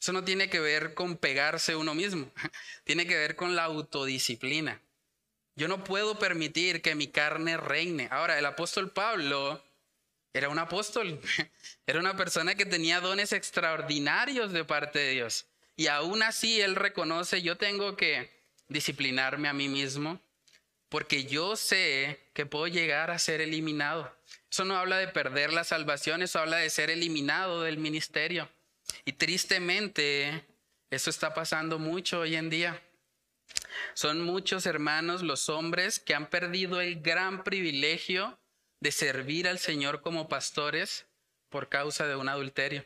[0.00, 2.30] Eso no tiene que ver con pegarse uno mismo,
[2.84, 4.80] tiene que ver con la autodisciplina.
[5.56, 8.08] Yo no puedo permitir que mi carne reine.
[8.10, 9.62] Ahora, el apóstol Pablo
[10.32, 11.20] era un apóstol,
[11.86, 15.46] era una persona que tenía dones extraordinarios de parte de Dios.
[15.76, 18.30] Y aún así él reconoce, yo tengo que
[18.68, 20.20] disciplinarme a mí mismo
[20.90, 24.12] porque yo sé que puedo llegar a ser eliminado.
[24.50, 28.50] Eso no habla de perder la salvación, eso habla de ser eliminado del ministerio.
[29.04, 30.44] Y tristemente,
[30.90, 32.82] eso está pasando mucho hoy en día.
[33.94, 38.39] Son muchos hermanos los hombres que han perdido el gran privilegio
[38.80, 41.06] de servir al Señor como pastores
[41.48, 42.84] por causa de un adulterio.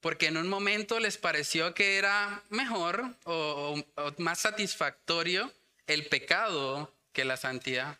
[0.00, 3.82] Porque en un momento les pareció que era mejor o,
[4.18, 5.52] más satisfactorio
[5.86, 7.98] el pecado que la santidad.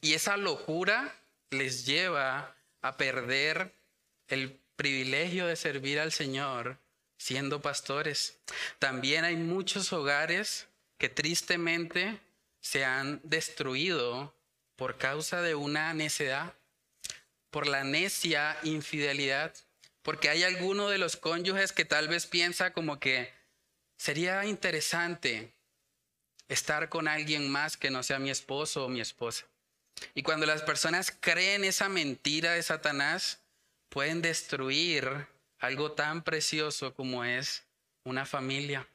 [0.00, 1.14] Y esa locura
[1.50, 3.74] les lleva a perder
[4.28, 6.78] el privilegio de servir al Señor
[7.18, 8.38] siendo pastores.
[8.78, 12.18] También hay muchos hogares que tristemente
[12.60, 14.32] se han destruido
[14.78, 16.54] por causa de una necedad,
[17.50, 19.52] por la necia infidelidad,
[20.02, 23.34] porque hay alguno de los cónyuges que tal vez piensa como que
[23.96, 25.52] sería interesante
[26.46, 29.46] estar con alguien más que no sea mi esposo o mi esposa.
[30.14, 33.40] Y cuando las personas creen esa mentira de Satanás,
[33.88, 35.26] pueden destruir
[35.58, 37.64] algo tan precioso como es
[38.04, 38.86] una familia.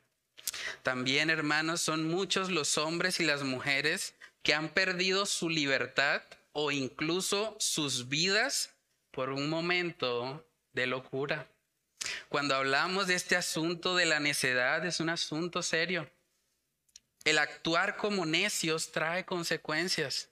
[0.82, 6.72] También, hermanos, son muchos los hombres y las mujeres que han perdido su libertad o
[6.72, 8.74] incluso sus vidas
[9.12, 11.48] por un momento de locura.
[12.30, 16.10] Cuando hablamos de este asunto de la necedad, es un asunto serio.
[17.24, 20.30] El actuar como necios trae consecuencias.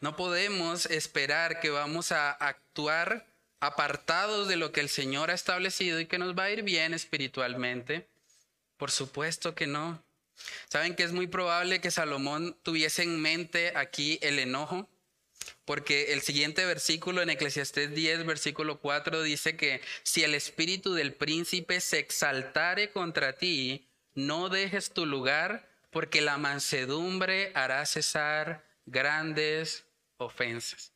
[0.00, 3.26] No podemos esperar que vamos a actuar
[3.60, 6.94] apartados de lo que el Señor ha establecido y que nos va a ir bien
[6.94, 8.08] espiritualmente?
[8.76, 10.02] Por supuesto que no.
[10.68, 14.88] ¿Saben que es muy probable que Salomón tuviese en mente aquí el enojo?
[15.64, 21.14] Porque el siguiente versículo en Eclesiastés 10, versículo 4 dice que si el espíritu del
[21.14, 29.84] príncipe se exaltare contra ti, no dejes tu lugar, porque la mansedumbre hará cesar grandes
[30.16, 30.92] ofensas.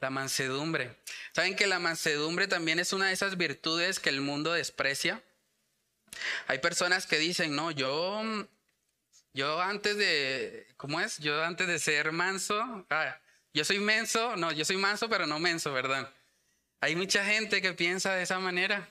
[0.00, 0.96] La mansedumbre.
[1.32, 5.22] ¿Saben que la mansedumbre también es una de esas virtudes que el mundo desprecia?
[6.46, 8.22] Hay personas que dicen, no, yo,
[9.34, 11.18] yo antes de, ¿cómo es?
[11.18, 13.18] Yo antes de ser manso, ah,
[13.52, 16.10] yo soy menso, no, yo soy manso, pero no menso, ¿verdad?
[16.80, 18.88] Hay mucha gente que piensa de esa manera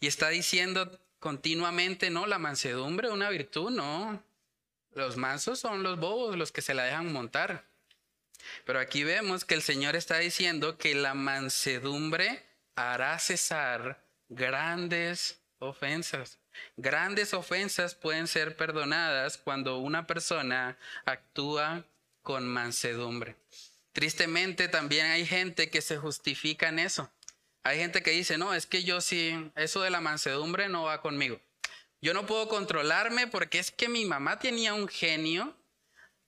[0.00, 4.22] y está diciendo continuamente, no, la mansedumbre es una virtud, no.
[4.92, 7.64] Los mansos son los bobos, los que se la dejan montar.
[8.64, 12.44] Pero aquí vemos que el Señor está diciendo que la mansedumbre
[12.76, 16.38] hará cesar grandes ofensas.
[16.76, 21.84] Grandes ofensas pueden ser perdonadas cuando una persona actúa
[22.22, 23.36] con mansedumbre.
[23.92, 27.10] Tristemente también hay gente que se justifica en eso.
[27.64, 31.00] Hay gente que dice, no, es que yo sí, eso de la mansedumbre no va
[31.00, 31.40] conmigo.
[32.00, 35.56] Yo no puedo controlarme porque es que mi mamá tenía un genio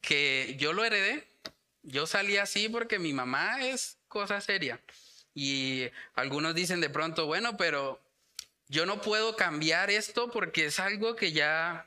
[0.01, 1.31] que yo lo heredé
[1.83, 4.81] yo salí así porque mi mamá es cosa seria.
[5.35, 8.01] Y algunos dicen de pronto, bueno, pero
[8.71, 11.87] yo no puedo cambiar esto porque es algo que ya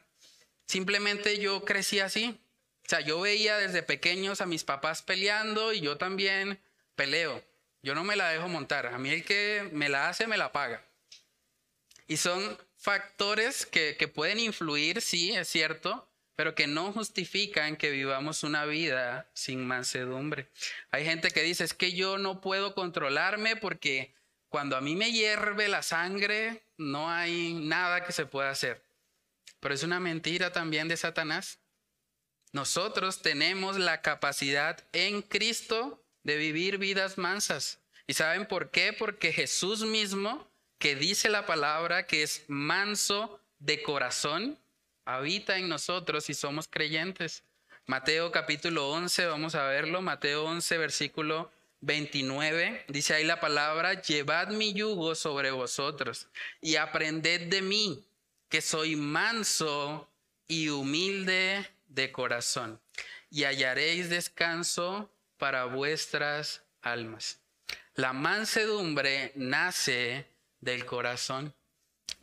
[0.65, 2.37] simplemente yo crecí así.
[2.85, 6.59] O sea, yo veía desde pequeños a mis papás peleando y yo también
[6.95, 7.41] peleo.
[7.81, 8.87] Yo no me la dejo montar.
[8.87, 10.83] A mí el que me la hace, me la paga.
[12.05, 18.43] Y son factores que, pueden influir, sí, es cierto, pero que no justifican que vivamos
[18.43, 20.49] una vida sin mansedumbre.
[20.91, 24.13] Hay gente que dice, es que yo no puedo controlarme porque
[24.53, 28.83] cuando a mí me hierve la sangre, no hay nada que se pueda hacer.
[29.59, 31.57] Pero es una mentira también de Satanás.
[32.51, 37.79] Nosotros tenemos la capacidad en Cristo de vivir vidas mansas.
[38.05, 38.93] ¿Y saben por qué?
[38.93, 44.59] Porque Jesús mismo, que dice la palabra que es manso de corazón,
[45.03, 47.41] habita en nosotros si somos creyentes.
[47.87, 51.51] Mateo capítulo 11, vamos a verlo, Mateo 11 versículo
[51.85, 56.27] 29, dice ahí la palabra, llevad mi yugo sobre vosotros
[56.61, 58.05] y aprended de mí,
[58.49, 60.09] que soy manso
[60.47, 62.81] y humilde de corazón,
[63.29, 67.39] y hallaréis descanso para vuestras almas.
[67.95, 70.25] La mansedumbre nace
[70.61, 71.53] del corazón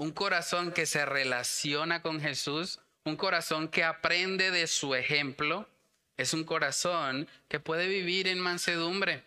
[0.01, 5.69] un corazón que se relaciona con Jesús, un corazón que aprende de su ejemplo,
[6.17, 9.23] es un corazón que puede vivir en mansedumbre.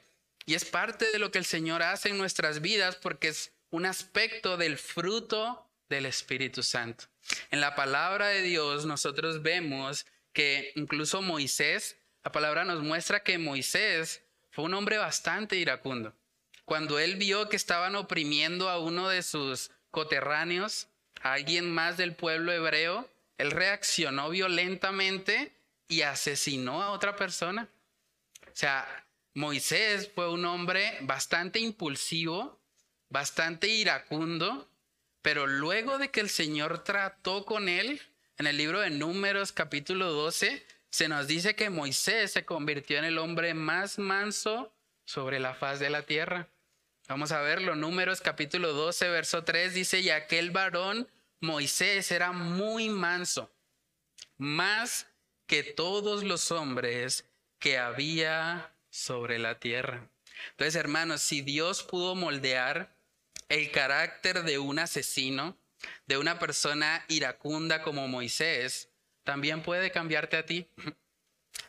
[0.46, 3.86] Y es parte de lo que el Señor hace en nuestras vidas porque es un
[3.86, 7.06] aspecto del fruto del Espíritu Santo.
[7.52, 13.38] En la palabra de Dios nosotros vemos que incluso Moisés, la palabra nos muestra que
[13.38, 14.22] Moisés
[14.52, 16.14] fue un hombre bastante iracundo.
[16.66, 20.88] Cuando él vio que estaban oprimiendo a uno de sus coterráneos,
[21.22, 25.52] a alguien más del pueblo hebreo, él reaccionó violentamente
[25.88, 27.68] y asesinó a otra persona.
[28.42, 29.03] O sea,
[29.36, 32.62] Moisés fue un hombre bastante impulsivo,
[33.10, 34.70] bastante iracundo,
[35.24, 38.02] pero luego de que el Señor trató con él,
[38.38, 43.06] en el libro de Números capítulo 12, se nos dice que Moisés se convirtió en
[43.06, 44.72] el hombre más manso
[45.06, 46.48] sobre la faz de la tierra.
[47.08, 51.08] Vamos a verlo, Números capítulo 12, verso 3 dice, y aquel varón
[51.40, 53.52] Moisés era muy manso,
[54.38, 55.08] más
[55.48, 57.26] que todos los hombres
[57.60, 60.08] que había sobre la tierra.
[60.52, 62.96] Entonces, hermanos, si Dios pudo moldear
[63.50, 65.58] el carácter de un asesino,
[66.06, 68.90] de una persona iracunda como Moisés,
[69.24, 70.70] también puede cambiarte a ti.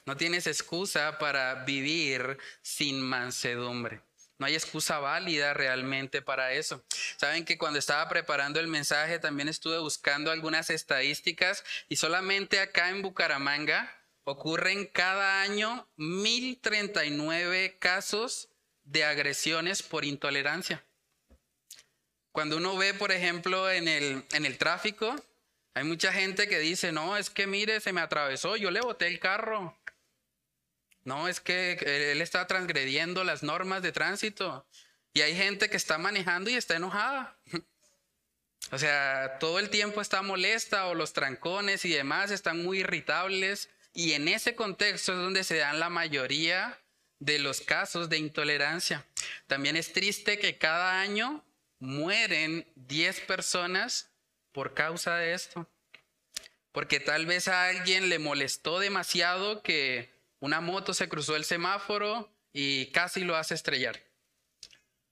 [0.06, 4.02] No tienes excusa para vivir sin mansedumbre.
[4.38, 6.84] No hay excusa válida realmente para eso.
[7.16, 12.90] Saben que cuando estaba preparando el mensaje también estuve buscando algunas estadísticas y solamente acá
[12.90, 13.94] en Bucaramanga
[14.24, 18.48] ocurren cada año 1039 casos
[18.84, 20.84] de agresiones por intolerancia.
[22.32, 25.14] Cuando uno ve, por ejemplo, en el, en el tráfico,
[25.74, 29.06] hay mucha gente que dice, no, es que mire, se me atravesó, yo le boté
[29.06, 29.78] el carro.
[31.04, 34.66] No, es que él está transgrediendo las normas de tránsito.
[35.12, 37.38] Y hay gente que está manejando y está enojada.
[38.70, 43.68] O sea, todo el tiempo está molesta o los trancones y demás están muy irritables.
[43.94, 46.78] Y en ese contexto es donde se dan la mayoría
[47.20, 49.06] de los casos de intolerancia.
[49.46, 51.44] También es triste que cada año
[51.78, 54.10] mueren 10 personas
[54.52, 55.68] por causa de esto.
[56.72, 62.28] Porque tal vez a alguien le molestó demasiado que una moto se cruzó el semáforo
[62.52, 64.02] y casi lo hace estrellar.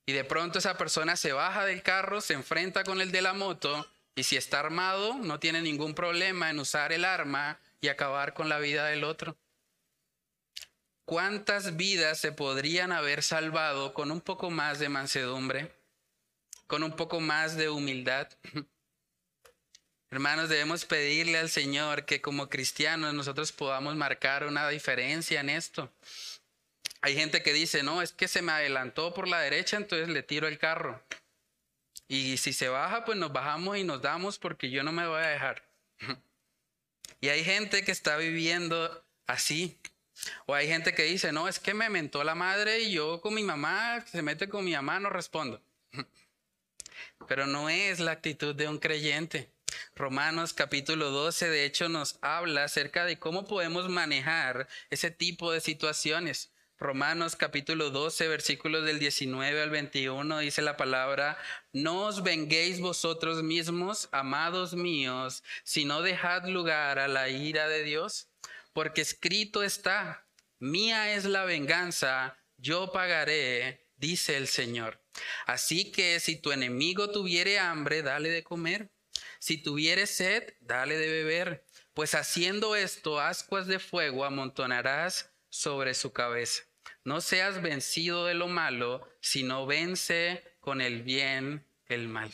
[0.06, 3.32] Y de pronto esa persona se baja del carro, se enfrenta con el de la
[3.32, 8.32] moto y si está armado no tiene ningún problema en usar el arma y acabar
[8.32, 9.36] con la vida del otro.
[11.04, 15.74] ¿Cuántas vidas se podrían haber salvado con un poco más de mansedumbre,
[16.68, 18.28] con un poco más de humildad?
[20.10, 25.92] Hermanos, debemos pedirle al Señor que como cristianos nosotros podamos marcar una diferencia en esto.
[27.00, 30.22] Hay gente que dice, no, es que se me adelantó por la derecha, entonces le
[30.22, 31.02] tiro el carro.
[32.06, 35.20] Y si se baja, pues nos bajamos y nos damos porque yo no me voy
[35.20, 35.68] a dejar.
[37.22, 39.78] Y hay gente que está viviendo así.
[40.44, 43.32] O hay gente que dice, no, es que me mentó la madre y yo con
[43.34, 45.62] mi mamá, se mete con mi mamá, no respondo.
[47.28, 49.52] Pero no es la actitud de un creyente.
[49.94, 55.60] Romanos capítulo 12 de hecho nos habla acerca de cómo podemos manejar ese tipo de
[55.60, 56.51] situaciones.
[56.82, 61.38] Romanos capítulo 12 versículos del 19 al 21 dice la palabra,
[61.72, 68.26] no os venguéis vosotros mismos, amados míos, sino dejad lugar a la ira de Dios,
[68.72, 70.26] porque escrito está,
[70.58, 75.00] mía es la venganza, yo pagaré, dice el Señor.
[75.46, 78.90] Así que si tu enemigo tuviere hambre, dale de comer.
[79.38, 81.64] Si tuviere sed, dale de beber.
[81.94, 86.64] Pues haciendo esto, ascuas de fuego amontonarás sobre su cabeza.
[87.04, 92.32] No seas vencido de lo malo, sino vence con el bien el mal.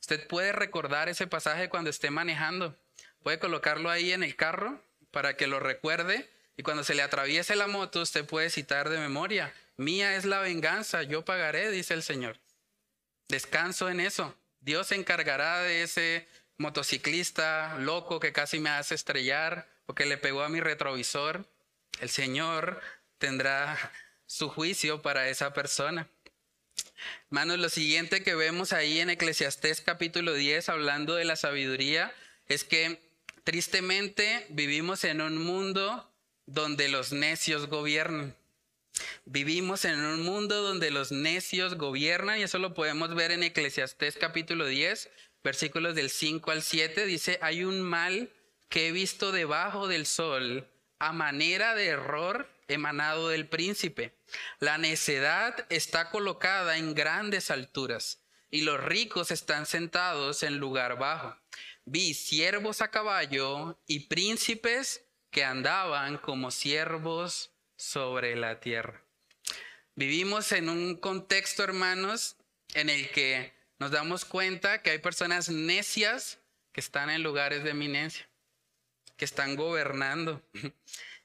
[0.00, 2.76] Usted puede recordar ese pasaje cuando esté manejando.
[3.22, 4.80] Puede colocarlo ahí en el carro
[5.10, 8.98] para que lo recuerde y cuando se le atraviese la moto usted puede citar de
[8.98, 12.38] memoria, mía es la venganza, yo pagaré, dice el Señor.
[13.28, 14.34] Descanso en eso.
[14.60, 16.28] Dios se encargará de ese
[16.58, 21.44] motociclista loco que casi me hace estrellar o que le pegó a mi retrovisor.
[22.00, 22.80] El Señor
[23.18, 23.92] tendrá
[24.26, 26.08] su juicio para esa persona.
[27.26, 32.12] Hermanos, lo siguiente que vemos ahí en Eclesiastés capítulo 10, hablando de la sabiduría,
[32.48, 33.00] es que
[33.44, 36.10] tristemente vivimos en un mundo
[36.46, 38.36] donde los necios gobiernan.
[39.24, 44.16] Vivimos en un mundo donde los necios gobiernan y eso lo podemos ver en Eclesiastés
[44.16, 45.10] capítulo 10,
[45.44, 47.06] versículos del 5 al 7.
[47.06, 48.30] Dice, hay un mal
[48.68, 50.66] que he visto debajo del sol
[50.98, 54.16] a manera de error emanado del príncipe.
[54.58, 61.36] La necedad está colocada en grandes alturas y los ricos están sentados en lugar bajo.
[61.84, 69.02] Vi siervos a caballo y príncipes que andaban como siervos sobre la tierra.
[69.94, 72.36] Vivimos en un contexto, hermanos,
[72.74, 76.38] en el que nos damos cuenta que hay personas necias
[76.72, 78.28] que están en lugares de eminencia,
[79.16, 80.42] que están gobernando.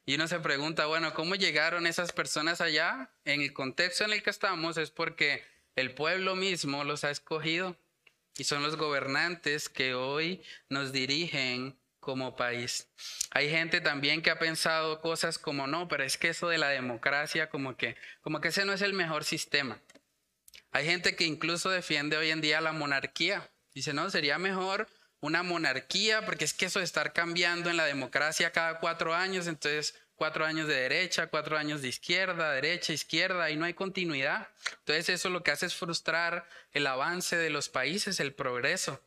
[0.05, 3.11] Y uno se pregunta, bueno, ¿cómo llegaron esas personas allá?
[3.23, 5.43] En el contexto en el que estamos es porque
[5.75, 7.77] el pueblo mismo los ha escogido
[8.37, 12.87] y son los gobernantes que hoy nos dirigen como país.
[13.29, 16.69] Hay gente también que ha pensado cosas como no, pero es que eso de la
[16.69, 19.79] democracia como que como que ese no es el mejor sistema.
[20.71, 23.49] Hay gente que incluso defiende hoy en día la monarquía.
[23.73, 24.87] Dice, "No, sería mejor
[25.21, 29.47] una monarquía porque es que eso de estar cambiando en la democracia cada cuatro años,
[29.47, 34.49] entonces cuatro años de derecha, cuatro años de izquierda, derecha, izquierda, y no hay continuidad.
[34.79, 39.01] Entonces eso lo que hace es frustrar el avance de los países, el progreso.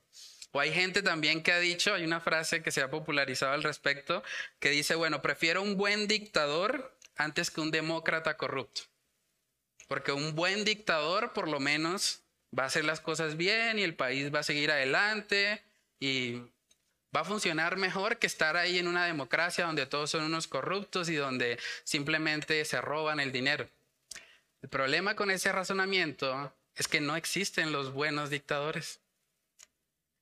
[0.53, 3.62] O hay gente también que ha dicho, hay una frase que se ha popularizado al
[3.62, 4.23] respecto,
[4.61, 8.83] que dice, bueno, prefiero un buen dictador antes que un demócrata corrupto.
[9.89, 12.23] Porque un buen dictador por lo menos
[12.57, 15.62] va a hacer las cosas bien y el país va a seguir adelante
[16.01, 16.43] y
[17.15, 21.09] va a funcionar mejor que estar ahí en una democracia donde todos son unos corruptos
[21.09, 23.69] y donde simplemente se roban el dinero.
[24.63, 29.01] El problema con ese razonamiento es que no existen los buenos dictadores.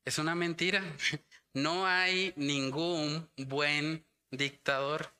[0.05, 0.83] Es una mentira.
[1.55, 5.13] No hay ningún buen dictador.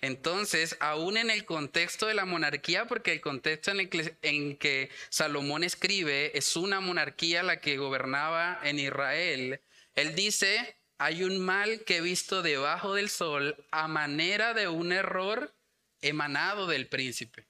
[0.00, 4.56] Entonces, aún en el contexto de la monarquía, porque el contexto en el que, en
[4.56, 9.60] que, Salomón escribe es una monarquía la que gobernaba en Israel,
[9.94, 14.92] él dice, hay un mal que he visto debajo del sol a manera de un
[14.92, 15.54] error
[16.02, 17.46] emanado del príncipe.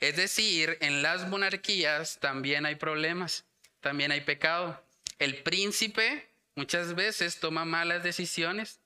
[0.00, 3.44] Es decir, en las monarquías también hay problemas,
[3.80, 4.82] también hay pecado.
[5.18, 8.80] El príncipe muchas veces toma malas decisiones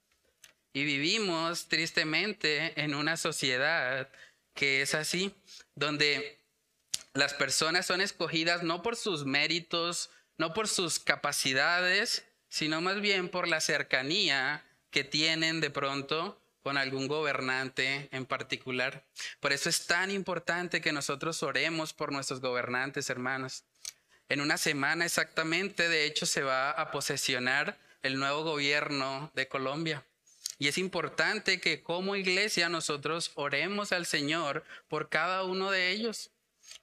[0.73, 4.11] y vivimos tristemente en una sociedad
[4.55, 5.35] que es así,
[5.75, 6.39] donde
[7.15, 13.31] las personas son escogidas no por sus méritos, no por sus capacidades, sino más bien
[13.31, 19.07] por la cercanía que tienen de pronto con algún gobernante en particular.
[19.41, 23.65] Por eso es tan importante que nosotros oremos por nuestros gobernantes, hermanos.
[24.29, 30.05] En una semana exactamente, de hecho, se va a posesionar el nuevo gobierno de Colombia.
[30.59, 36.29] Y es importante que como iglesia nosotros oremos al Señor por cada uno de ellos,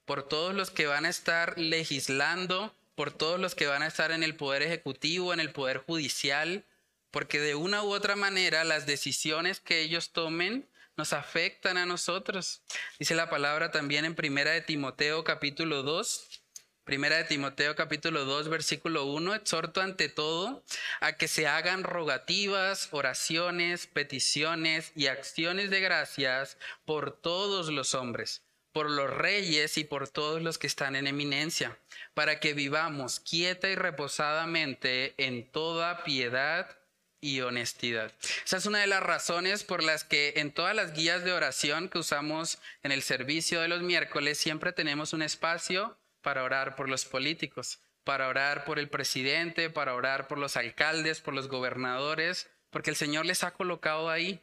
[0.05, 4.12] por todos los que van a estar legislando, por todos los que van a estar
[4.12, 6.66] en el poder ejecutivo, en el poder judicial,
[7.12, 12.62] porque de una u otra manera las decisiones que ellos tomen nos afectan a nosotros.
[13.00, 16.41] Dice la palabra también en Primera de Timoteo capítulo 2,
[16.84, 20.66] Primera de Timoteo capítulo 2 versículo 1, exhorto ante todo
[21.00, 28.43] a que se hagan rogativas, oraciones, peticiones y acciones de gracias por todos los hombres,
[28.80, 31.77] por los reyes y por todos los que están en eminencia,
[32.13, 36.77] para que vivamos quieta y reposadamente en toda piedad
[37.19, 38.13] y honestidad.
[38.45, 41.89] Esa es una de las razones por las que en todas las guías de oración
[41.89, 46.88] que usamos en el servicio de los miércoles siempre tenemos un espacio para orar por
[46.88, 52.49] los políticos, para orar por el presidente, para orar por los alcaldes, por los gobernadores,
[52.69, 54.39] porque el Señor les ha colocado ahí.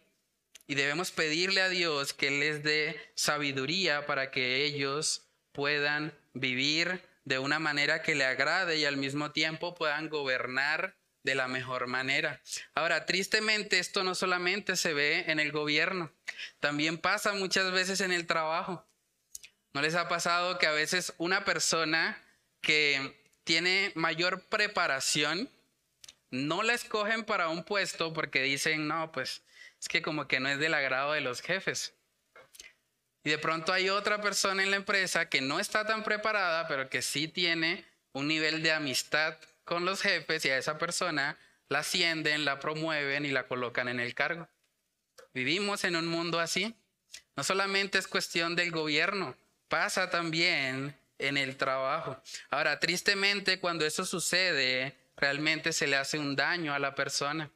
[0.66, 7.38] Y debemos pedirle a Dios que les dé sabiduría para que ellos puedan vivir de
[7.38, 12.40] una manera que le agrade y al mismo tiempo puedan gobernar de la mejor manera.
[12.74, 16.12] Ahora, tristemente esto no solamente se ve en el gobierno,
[16.60, 18.86] también pasa muchas veces en el trabajo.
[19.72, 22.16] ¿No les ha pasado que a veces una persona
[22.60, 25.50] que tiene mayor preparación
[26.30, 29.42] no la escogen para un puesto porque dicen, no, pues
[29.80, 31.94] es que como que no es del agrado de los jefes?
[33.24, 36.88] Y de pronto hay otra persona en la empresa que no está tan preparada, pero
[36.88, 41.36] que sí tiene un nivel de amistad con los jefes y a esa persona
[41.68, 44.48] la ascienden, la promueven y la colocan en el cargo.
[45.34, 46.74] Vivimos en un mundo así.
[47.34, 49.36] No solamente es cuestión del gobierno,
[49.68, 52.22] pasa también en el trabajo.
[52.48, 57.50] Ahora, tristemente, cuando eso sucede, realmente se le hace un daño a la persona.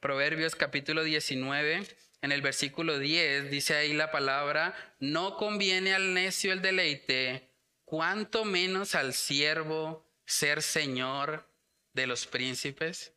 [0.00, 1.86] Proverbios capítulo 19,
[2.22, 7.50] en el versículo 10, dice ahí la palabra, no conviene al necio el deleite,
[7.84, 11.46] cuanto menos al siervo ser señor
[11.92, 13.12] de los príncipes.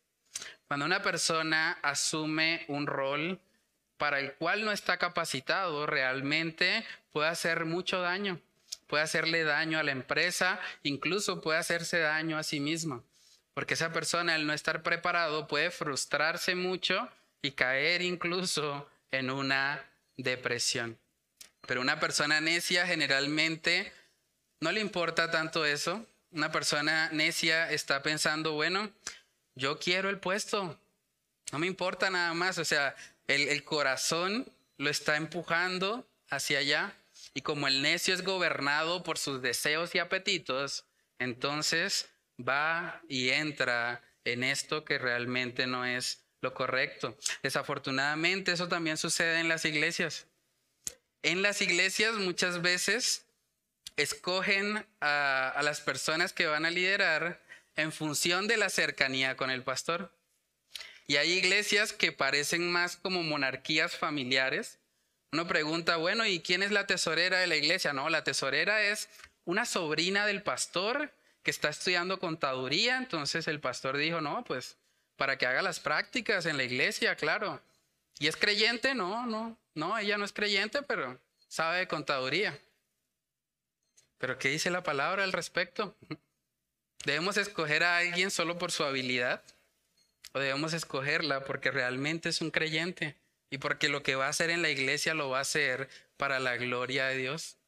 [0.68, 3.40] Cuando una persona asume un rol
[3.96, 8.42] para el cual no está capacitado, realmente puede hacer mucho daño.
[8.88, 13.02] Puede hacerle daño a la empresa, incluso puede hacerse daño a sí mismo.
[13.54, 17.08] Porque esa persona, al no estar preparado, puede frustrarse mucho
[17.40, 19.84] y caer incluso en una
[20.16, 20.98] depresión.
[21.66, 23.92] Pero una persona necia generalmente
[24.60, 26.04] no le importa tanto eso.
[26.32, 28.90] Una persona necia está pensando, bueno,
[29.54, 30.78] yo quiero el puesto,
[31.52, 32.58] no me importa nada más.
[32.58, 32.96] O sea,
[33.28, 36.94] el, corazón lo está empujando hacia allá
[37.32, 40.84] y como el necio es gobernado por sus deseos y apetitos,
[41.18, 42.08] entonces
[42.40, 47.16] va y entra en esto que realmente no es lo correcto.
[47.42, 50.26] Desafortunadamente eso también sucede en las iglesias.
[51.22, 53.24] En las iglesias muchas veces
[53.96, 57.40] escogen a, las personas que van a liderar
[57.76, 60.12] en función de la cercanía con el pastor.
[61.06, 64.78] Y hay iglesias que parecen más como monarquías familiares.
[65.32, 67.92] Uno pregunta, bueno, ¿y quién es la tesorera de la iglesia?
[67.92, 69.08] No, la tesorera es
[69.44, 71.12] una sobrina del pastor
[71.44, 72.96] que está estudiando contaduría.
[72.96, 74.76] Entonces el pastor dijo, no, pues
[75.16, 77.62] para que haga las prácticas en la iglesia, claro.
[78.18, 78.94] ¿Y es creyente?
[78.94, 82.58] No, no, no, ella no es creyente, pero sabe de contaduría.
[84.18, 85.94] Pero ¿qué dice la palabra al respecto?
[87.04, 89.42] ¿Debemos escoger a alguien solo por su habilidad?
[90.32, 93.16] ¿O debemos escogerla porque realmente es un creyente
[93.50, 96.40] y porque lo que va a hacer en la iglesia lo va a hacer para
[96.40, 97.58] la gloria de Dios?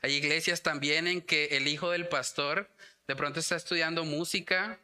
[0.00, 2.68] Hay iglesias también en que el hijo del pastor
[3.10, 4.78] de pronto está estudiando música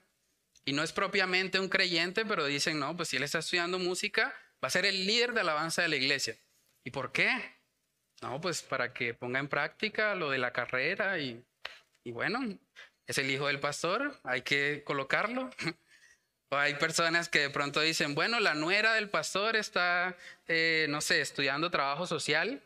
[0.65, 4.35] y no es propiamente un creyente, pero dicen, no, pues si él está estudiando música,
[4.63, 6.37] va a ser el líder de alabanza de la iglesia.
[6.83, 7.31] ¿Y por qué?
[8.23, 11.41] No, pues para que ponga en práctica lo de la carrera y,
[12.03, 12.41] y bueno,
[13.07, 15.51] es el hijo del pastor, hay que colocarlo.
[16.49, 20.17] O hay personas que de pronto dicen, bueno, la nuera del pastor está,
[20.47, 22.63] eh, no sé, estudiando trabajo social,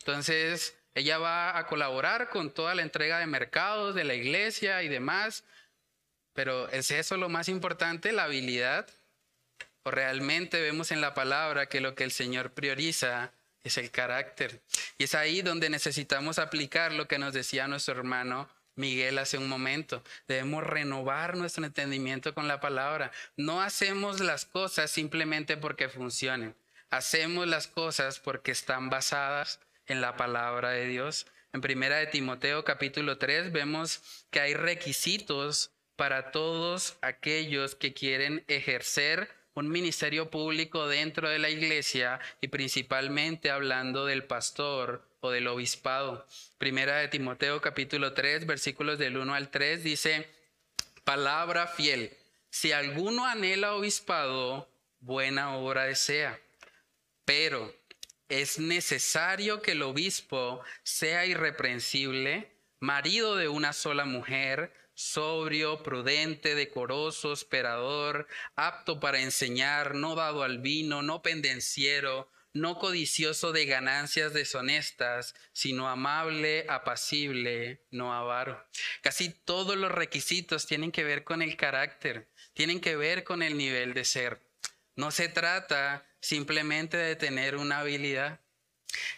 [0.00, 4.88] entonces ella va a colaborar con toda la entrega de mercados de la iglesia y
[4.88, 5.44] demás,
[6.32, 8.88] pero ¿es eso lo más importante, la habilidad?
[9.82, 13.32] ¿O realmente vemos en la palabra que lo que el Señor prioriza
[13.64, 14.60] es el carácter?
[14.98, 19.48] Y es ahí donde necesitamos aplicar lo que nos decía nuestro hermano Miguel hace un
[19.48, 20.02] momento.
[20.26, 23.12] Debemos renovar nuestro entendimiento con la palabra.
[23.36, 26.54] No hacemos las cosas simplemente porque funcionen.
[26.88, 29.60] Hacemos las cosas porque están basadas
[29.90, 31.26] en la palabra de Dios.
[31.52, 38.44] En primera de Timoteo capítulo 3 vemos que hay requisitos para todos aquellos que quieren
[38.46, 45.48] ejercer un ministerio público dentro de la iglesia y principalmente hablando del pastor o del
[45.48, 46.24] obispado.
[46.56, 50.30] Primera de Timoteo capítulo 3 versículos del 1 al 3 dice,
[51.02, 52.16] palabra fiel,
[52.48, 54.68] si alguno anhela obispado,
[55.00, 56.38] buena obra desea,
[57.24, 57.79] pero
[58.30, 67.32] es necesario que el obispo sea irreprensible, marido de una sola mujer, sobrio, prudente, decoroso,
[67.32, 75.34] esperador, apto para enseñar, no dado al vino, no pendenciero, no codicioso de ganancias deshonestas,
[75.52, 78.64] sino amable, apacible, no avaro.
[79.02, 83.56] Casi todos los requisitos tienen que ver con el carácter, tienen que ver con el
[83.56, 84.40] nivel de ser.
[84.96, 88.40] No se trata simplemente de tener una habilidad.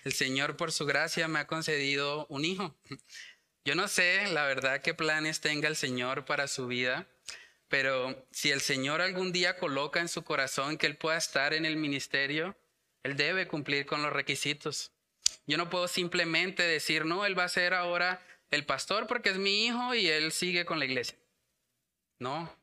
[0.05, 2.76] El Señor por su gracia me ha concedido un hijo.
[3.64, 7.07] Yo no sé, la verdad, qué planes tenga el Señor para su vida,
[7.68, 11.64] pero si el Señor algún día coloca en su corazón que Él pueda estar en
[11.64, 12.57] el ministerio,
[13.03, 14.92] él debe cumplir con los requisitos.
[15.46, 19.38] Yo no puedo simplemente decir, no, él va a ser ahora el pastor porque es
[19.38, 21.18] mi hijo y él sigue con la iglesia.
[22.18, 22.55] No,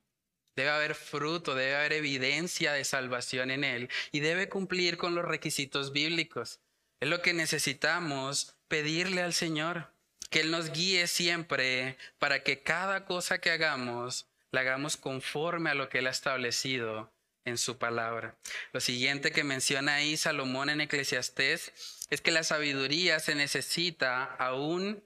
[0.59, 5.23] debe haber fruto, debe haber evidencia de salvación en él y debe cumplir con los
[5.23, 6.59] requisitos bíblicos.
[6.99, 9.93] Es lo que necesitamos pedirle al Señor,
[10.29, 15.75] que Él nos guíe siempre para que cada cosa que hagamos la hagamos conforme a
[15.75, 17.09] lo que Él ha establecido
[17.45, 18.37] en su palabra.
[18.73, 21.71] Lo siguiente que menciona ahí Salomón en Eclesiastés
[22.09, 25.01] es que la sabiduría se necesita aún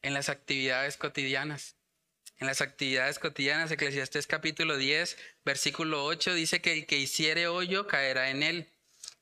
[0.00, 1.77] en las actividades cotidianas.
[2.40, 7.88] En las actividades cotidianas, Eclesiastés capítulo 10, versículo 8 dice que el que hiciere hoyo
[7.88, 8.68] caerá en él,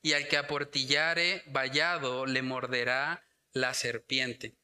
[0.03, 4.55] y al que aportillare vallado le morderá la serpiente.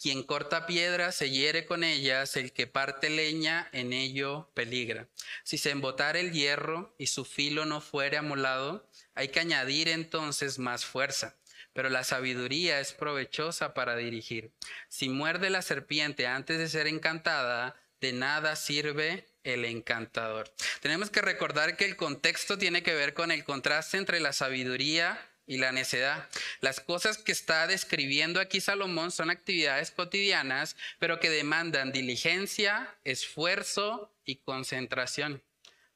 [0.00, 5.08] Quien corta piedras se hiere con ellas, el que parte leña en ello peligra.
[5.42, 10.60] Si se embotara el hierro y su filo no fuere amolado, hay que añadir entonces
[10.60, 11.39] más fuerza.
[11.72, 14.52] Pero la sabiduría es provechosa para dirigir.
[14.88, 20.52] Si muerde la serpiente antes de ser encantada, de nada sirve el encantador.
[20.80, 25.20] Tenemos que recordar que el contexto tiene que ver con el contraste entre la sabiduría
[25.46, 26.28] y la necedad.
[26.60, 34.14] Las cosas que está describiendo aquí Salomón son actividades cotidianas, pero que demandan diligencia, esfuerzo
[34.24, 35.42] y concentración.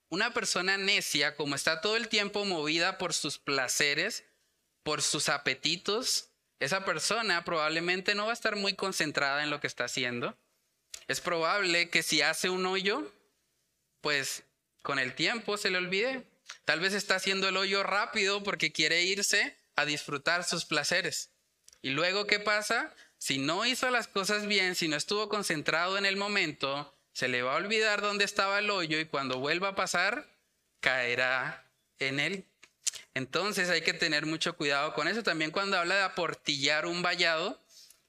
[0.09, 4.25] Una persona necia, como está todo el tiempo movida por sus placeres,
[4.85, 6.31] por sus apetitos,
[6.61, 10.39] esa persona probablemente no va a estar muy concentrada en lo que está haciendo.
[11.09, 13.13] Es probable que si hace un hoyo,
[14.01, 14.45] pues
[14.83, 16.25] con el tiempo se le olvide
[16.65, 21.31] Tal vez está haciendo el hoyo rápido porque quiere irse a disfrutar sus placeres.
[21.83, 22.95] Y luego, ¿qué pasa?
[23.19, 27.43] Si no hizo las cosas bien, si no estuvo concentrado en el momento, se le
[27.43, 30.35] va a olvidar dónde estaba el hoyo y cuando vuelva a pasar,
[30.81, 32.47] caerá en él.
[33.15, 35.23] Entonces hay que tener mucho cuidado con eso.
[35.23, 37.61] También cuando habla de aportillar un vallado,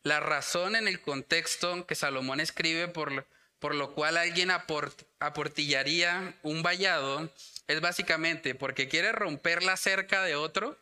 [0.04, 3.26] la razón en el contexto que Salomón escribe por,
[3.60, 7.30] por lo cual alguien aportillaría un vallado
[7.68, 10.78] es básicamente porque quiere romper la cerca de otro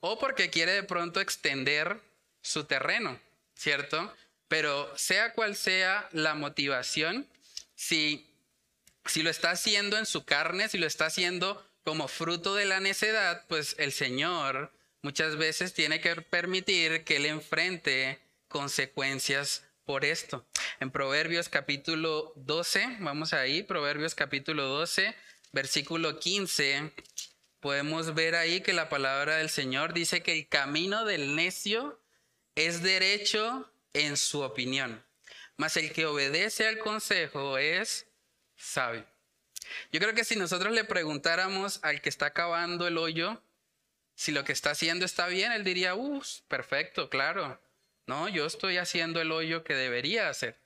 [0.00, 2.00] o porque quiere de pronto extender
[2.42, 3.18] su terreno,
[3.56, 4.14] ¿cierto?
[4.46, 7.26] Pero sea cual sea la motivación,
[7.74, 8.30] si,
[9.04, 12.80] si lo está haciendo en su carne, si lo está haciendo como fruto de la
[12.80, 14.72] necedad, pues el Señor
[15.02, 18.18] muchas veces tiene que permitir que él enfrente
[18.48, 20.44] consecuencias por esto.
[20.80, 25.14] En Proverbios capítulo 12, vamos ahí, Proverbios capítulo 12,
[25.52, 26.90] versículo 15,
[27.60, 32.00] podemos ver ahí que la palabra del Señor dice que el camino del necio
[32.56, 35.04] es derecho en su opinión,
[35.56, 38.08] mas el que obedece al consejo es
[38.56, 39.06] sabio.
[39.92, 43.42] Yo creo que si nosotros le preguntáramos al que está cavando el hoyo
[44.16, 47.60] si lo que está haciendo está bien, él diría, uh, perfecto, claro.
[48.06, 50.58] No, yo estoy haciendo el hoyo que debería hacer.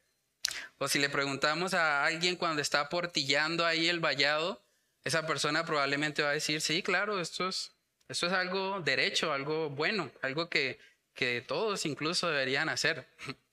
[0.78, 4.62] O si le preguntamos a alguien cuando está portillando ahí el vallado,
[5.05, 7.72] esa persona probablemente va a decir, sí, claro, esto es,
[8.09, 10.78] esto es algo derecho, algo bueno, algo que,
[11.12, 13.09] que todos incluso deberían hacer.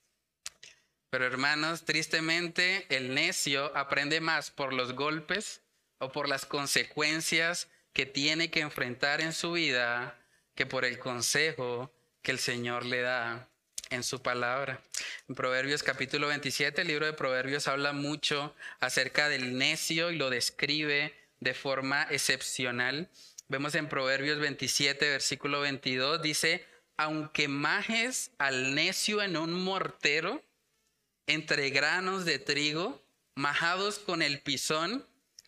[1.10, 5.62] Pero hermanos, tristemente el necio aprende más por los golpes
[5.98, 10.18] o por las consecuencias que tiene que enfrentar en su vida
[10.54, 13.48] que por el consejo que el Señor le da
[13.90, 14.82] en su palabra.
[15.28, 20.30] En Proverbios capítulo 27, el libro de Proverbios habla mucho acerca del necio y lo
[20.30, 23.08] describe de forma excepcional.
[23.48, 30.42] Vemos en Proverbios 27, versículo 22, dice, aunque majes al necio en un mortero,
[31.28, 33.00] entre granos de trigo,
[33.34, 35.06] majados con el pisón,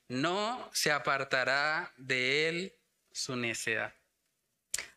[0.08, 2.74] no se apartará de él
[3.10, 3.94] su necedad.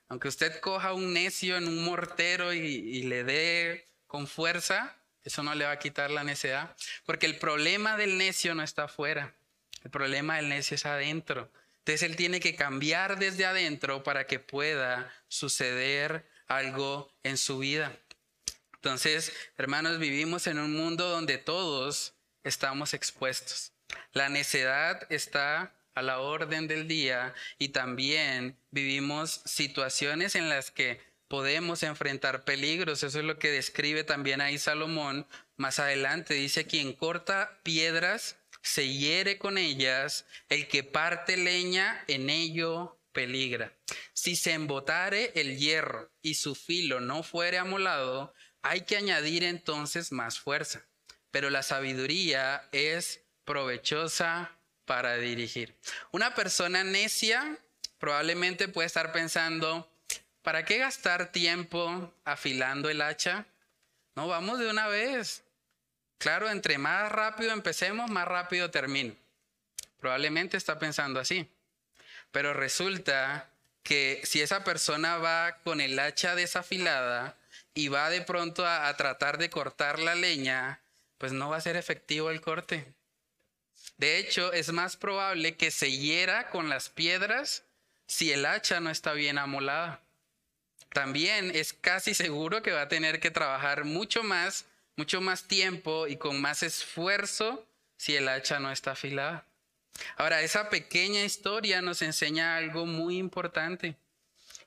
[0.09, 5.55] Aunque usted coja un necio en un mortero y, le dé con fuerza, eso no
[5.55, 6.75] le va a quitar la necedad.
[7.05, 9.33] Porque el problema del necio no está afuera.
[9.83, 11.51] El problema del necio es adentro.
[11.79, 17.97] Entonces él tiene que cambiar desde adentro para que pueda suceder algo en su vida.
[18.83, 23.71] Entonces, hermanos, vivimos en un mundo donde todos estamos expuestos.
[24.11, 30.99] La necedad está a la orden del día y también vivimos situaciones en las que
[31.29, 33.03] podemos enfrentar peligros.
[33.03, 35.27] Eso es lo que describe también ahí Salomón.
[35.55, 42.29] Más adelante dice, quien corta piedras se hiere con ellas, el que parte leña en
[42.29, 43.71] ello peligra.
[44.11, 48.33] Si se embotare el hierro y su filo no fuere amolado,
[48.63, 50.81] hay que añadir entonces más fuerza.
[51.31, 54.51] Pero la sabiduría es provechosa
[54.85, 55.75] para dirigir.
[56.11, 57.57] Una persona necia
[57.99, 59.89] probablemente puede estar pensando,
[60.41, 63.45] ¿para qué gastar tiempo afilando el hacha?
[64.15, 65.43] No, vamos de una vez.
[66.17, 69.15] Claro, entre más rápido empecemos, más rápido termino.
[69.99, 71.49] Probablemente está pensando así.
[72.31, 73.49] Pero resulta
[73.83, 77.37] que si esa persona va con el hacha desafilada
[77.73, 80.81] y va de pronto a, tratar de cortar la leña,
[81.17, 82.93] pues no va a ser efectivo el corte.
[83.97, 87.63] De hecho, es más probable que se hiera con las piedras
[88.07, 90.01] si el hacha no está bien amolada.
[90.89, 94.65] También es casi seguro que va a tener que trabajar mucho más,
[94.95, 97.65] mucho más tiempo y con más esfuerzo
[97.97, 99.45] si el hacha no está afilada.
[100.17, 103.95] Ahora, esa pequeña historia nos enseña algo muy importante.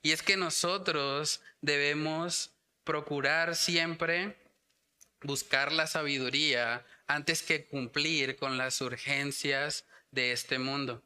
[0.02, 2.50] Y es que nosotros debemos
[2.86, 4.36] procurar siempre
[5.20, 11.02] buscar la sabiduría antes que cumplir con las urgencias de este mundo.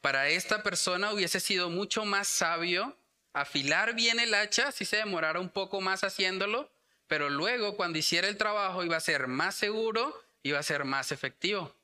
[0.00, 2.96] Para esta persona hubiese sido mucho más sabio
[3.34, 6.72] afilar bien el hacha, si se demorara un poco más haciéndolo,
[7.06, 11.12] pero luego cuando hiciera el trabajo iba a ser más seguro, iba a ser más
[11.12, 11.74] efectivo.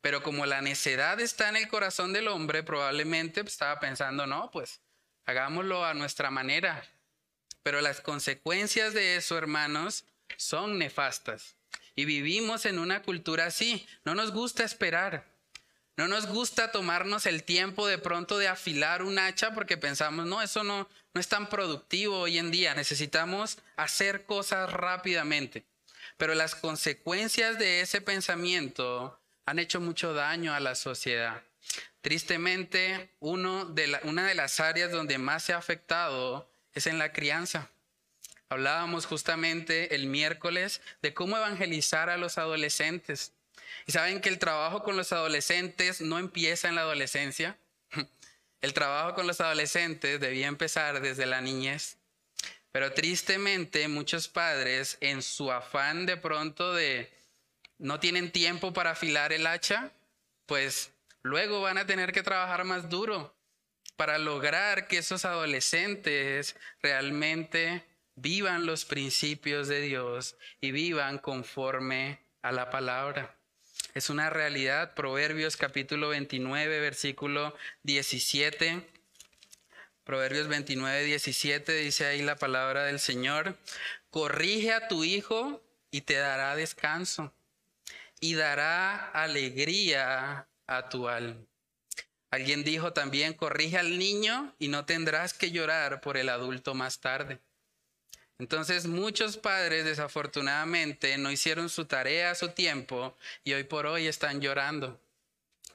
[0.00, 4.80] Pero como la necedad está en el corazón del hombre, probablemente estaba pensando, no, pues
[5.24, 6.84] hagámoslo a nuestra manera.
[7.64, 10.04] Pero las consecuencias de eso, hermanos,
[10.36, 11.56] son nefastas.
[11.96, 13.84] Y vivimos en una cultura así.
[14.04, 15.24] No nos gusta esperar.
[15.96, 20.42] No nos gusta tomarnos el tiempo de pronto de afilar un hacha porque pensamos, no,
[20.42, 22.74] eso no, no es tan productivo hoy en día.
[22.74, 25.64] Necesitamos hacer cosas rápidamente.
[26.18, 31.42] Pero las consecuencias de ese pensamiento han hecho mucho daño a la sociedad.
[32.02, 37.12] Tristemente, uno de una de las áreas donde más se ha afectado es en la
[37.12, 37.70] crianza.
[38.48, 43.32] Hablábamos justamente el miércoles de cómo evangelizar a los adolescentes.
[43.86, 47.56] Y saben que el trabajo con los adolescentes no empieza en la adolescencia.
[48.60, 51.98] El trabajo con los adolescentes debía empezar desde la niñez.
[52.72, 57.12] Pero tristemente muchos padres en su afán de pronto de
[57.78, 59.90] no tienen tiempo para afilar el hacha,
[60.46, 60.90] pues
[61.22, 63.33] luego van a tener que trabajar más duro
[63.96, 67.84] para lograr que esos adolescentes realmente
[68.16, 73.36] vivan los principios de Dios y vivan conforme a la palabra.
[73.94, 74.94] Es una realidad.
[74.94, 78.82] Proverbios capítulo 29, versículo 17.
[80.04, 83.56] Proverbios 29, 17 dice ahí la palabra del Señor.
[84.10, 87.32] Corrige a tu hijo y te dará descanso
[88.20, 91.40] y dará alegría a tu alma.
[92.34, 96.98] Alguien dijo también, corrige al niño y no tendrás que llorar por el adulto más
[96.98, 97.38] tarde.
[98.40, 104.08] Entonces muchos padres desafortunadamente no hicieron su tarea a su tiempo y hoy por hoy
[104.08, 105.00] están llorando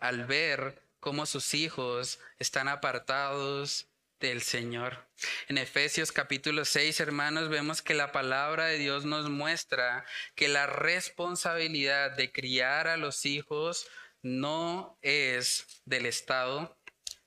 [0.02, 3.88] al ver cómo sus hijos están apartados
[4.20, 5.06] del Señor.
[5.48, 10.04] En Efesios capítulo 6, hermanos, vemos que la palabra de Dios nos muestra
[10.36, 13.88] que la responsabilidad de criar a los hijos
[14.22, 16.78] no es del Estado,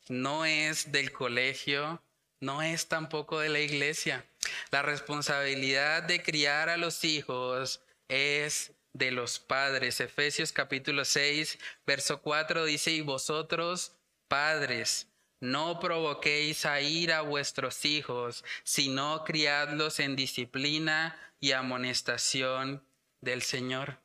[0.08, 2.02] no es del colegio,
[2.40, 4.26] no es tampoco de la iglesia.
[4.70, 10.00] La responsabilidad de criar a los hijos es de los padres.
[10.00, 13.96] Efesios capítulo 6, verso 4 dice, y vosotros,
[14.28, 15.08] padres,
[15.40, 22.86] no provoquéis a ir a vuestros hijos, sino criadlos en disciplina y amonestación
[23.20, 24.00] del Señor.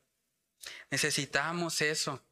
[0.90, 2.24] Necesitamos eso.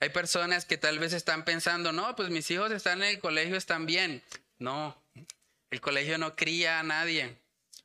[0.00, 3.56] Hay personas que tal vez están pensando, no, pues mis hijos están en el colegio,
[3.56, 4.22] están bien.
[4.58, 4.96] No,
[5.70, 7.36] el colegio no cría a nadie.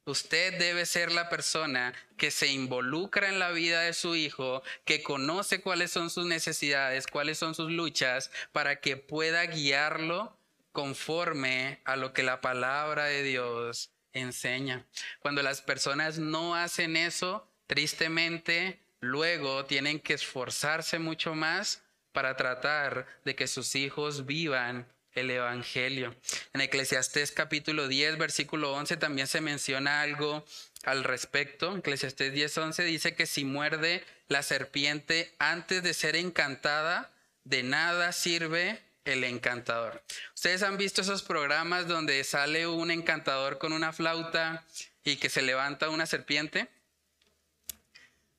[0.05, 5.03] Usted debe ser la persona que se involucra en la vida de su hijo, que
[5.03, 10.38] conoce cuáles son sus necesidades, cuáles son sus luchas, para que pueda guiarlo
[10.72, 14.86] conforme a lo que la palabra de Dios enseña.
[15.20, 21.85] Cuando las personas no hacen eso, tristemente, luego tienen que esforzarse mucho más
[22.16, 26.16] para tratar de que sus hijos vivan el Evangelio.
[26.53, 30.43] En Eclesiastés capítulo 10, versículo 11 también se menciona algo
[30.84, 31.78] al respecto.
[31.78, 37.11] Eclesiastés 10, 11 dice que si muerde la serpiente antes de ser encantada,
[37.43, 40.01] de nada sirve el encantador.
[40.34, 44.63] Ustedes han visto esos programas donde sale un encantador con una flauta
[45.03, 46.68] y que se levanta una serpiente.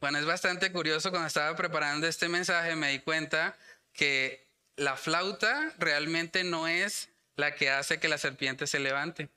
[0.00, 1.10] Bueno, es bastante curioso.
[1.10, 3.56] Cuando estaba preparando este mensaje me di cuenta
[3.96, 9.28] que la flauta realmente no es la que hace que la serpiente se levante.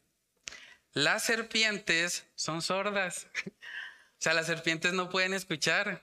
[0.93, 3.27] Las serpientes son sordas.
[4.11, 6.01] O sea, las serpientes no pueden escuchar.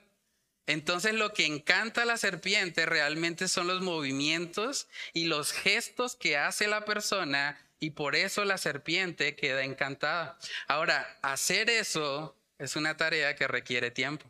[0.65, 6.35] Entonces lo que encanta a la serpiente realmente son los movimientos y los gestos que
[6.35, 10.39] hace la persona y por eso la serpiente queda encantada.
[10.67, 14.25] Ahora, hacer eso es una tarea que requiere tiempo.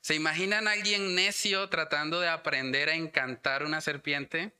[0.00, 4.52] ¿Se imaginan a alguien necio tratando de aprender a encantar una serpiente?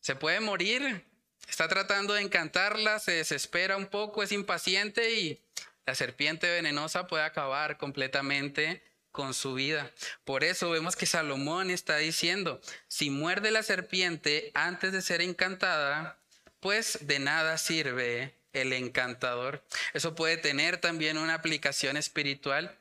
[0.00, 1.04] Se puede morir.
[1.48, 5.42] Está tratando de encantarla, se desespera un poco, es impaciente y
[5.86, 9.90] la serpiente venenosa puede acabar completamente con su vida.
[10.24, 16.18] Por eso vemos que Salomón está diciendo, si muerde la serpiente antes de ser encantada,
[16.60, 19.64] pues de nada sirve el encantador.
[19.94, 22.78] Eso puede tener también una aplicación espiritual.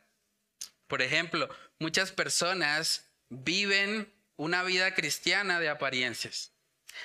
[0.87, 1.49] Por ejemplo,
[1.79, 6.53] muchas personas viven una vida cristiana de apariencias.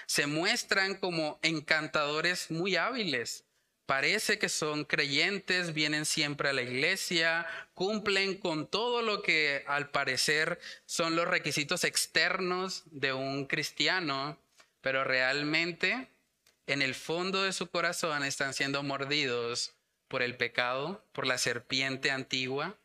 [0.07, 3.45] Se muestran como encantadores muy hábiles.
[3.87, 9.91] Parece que son creyentes, vienen siempre a la iglesia, cumplen con todo lo que al
[9.91, 14.39] parecer son los requisitos externos de un cristiano,
[14.81, 16.09] pero realmente
[16.67, 19.75] en el fondo de su corazón están siendo mordidos
[20.09, 22.79] por el pecado, por la serpiente antigua,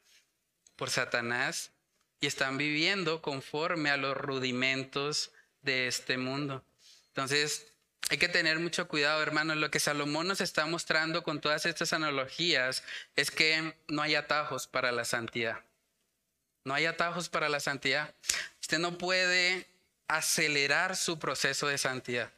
[0.75, 1.71] por Satanás
[2.19, 6.63] y están viviendo conforme a los rudimentos de este mundo.
[7.09, 7.67] Entonces,
[8.09, 9.57] hay que tener mucho cuidado, hermanos.
[9.57, 12.83] Lo que Salomón nos está mostrando con todas estas analogías
[13.15, 15.59] es que no hay atajos para la santidad.
[16.63, 18.13] No hay atajos para la santidad.
[18.61, 19.67] Usted no puede
[20.07, 22.31] acelerar su proceso de santidad.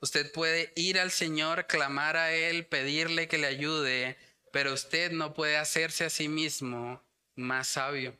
[0.00, 4.16] Usted puede ir al Señor, clamar a Él, pedirle que le ayude,
[4.52, 7.02] pero usted no puede hacerse a sí mismo
[7.34, 8.16] más sabio.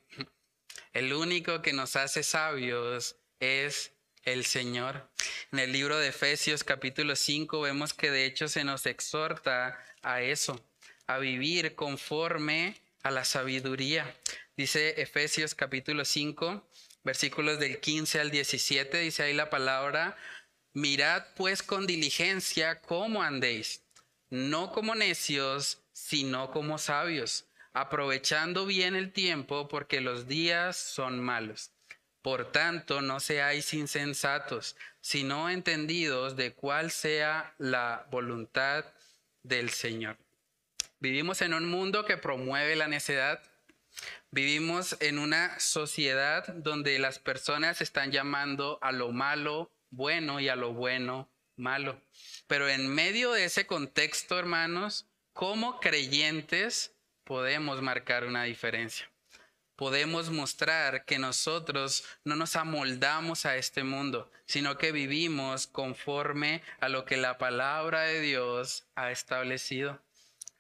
[0.92, 3.92] El único que nos hace sabios es
[4.24, 5.08] el Señor.
[5.52, 10.20] En el libro de Efesios capítulo 5 vemos que de hecho se nos exhorta a
[10.20, 10.60] eso,
[11.06, 12.74] a vivir conforme
[13.04, 14.16] a la sabiduría.
[14.56, 16.68] Dice Efesios capítulo 5,
[17.04, 20.16] versículos del 15 al 17, dice ahí la palabra,
[20.72, 23.84] Mirad pues con diligencia cómo andéis,
[24.28, 31.72] no como necios, sino como sabios, aprovechando bien el tiempo porque los días son malos.
[32.22, 38.84] Por tanto, no seáis insensatos, sino entendidos de cuál sea la voluntad
[39.42, 40.18] del Señor.
[40.98, 43.42] Vivimos en un mundo que promueve la necedad.
[44.30, 50.56] Vivimos en una sociedad donde las personas están llamando a lo malo bueno y a
[50.56, 52.00] lo bueno malo.
[52.46, 56.94] Pero en medio de ese contexto, hermanos, como creyentes
[57.30, 59.08] podemos marcar una diferencia
[59.76, 66.90] podemos mostrar que nosotros no nos amoldamos a este mundo, sino que vivimos conforme a
[66.90, 69.98] lo que la palabra de Dios ha establecido.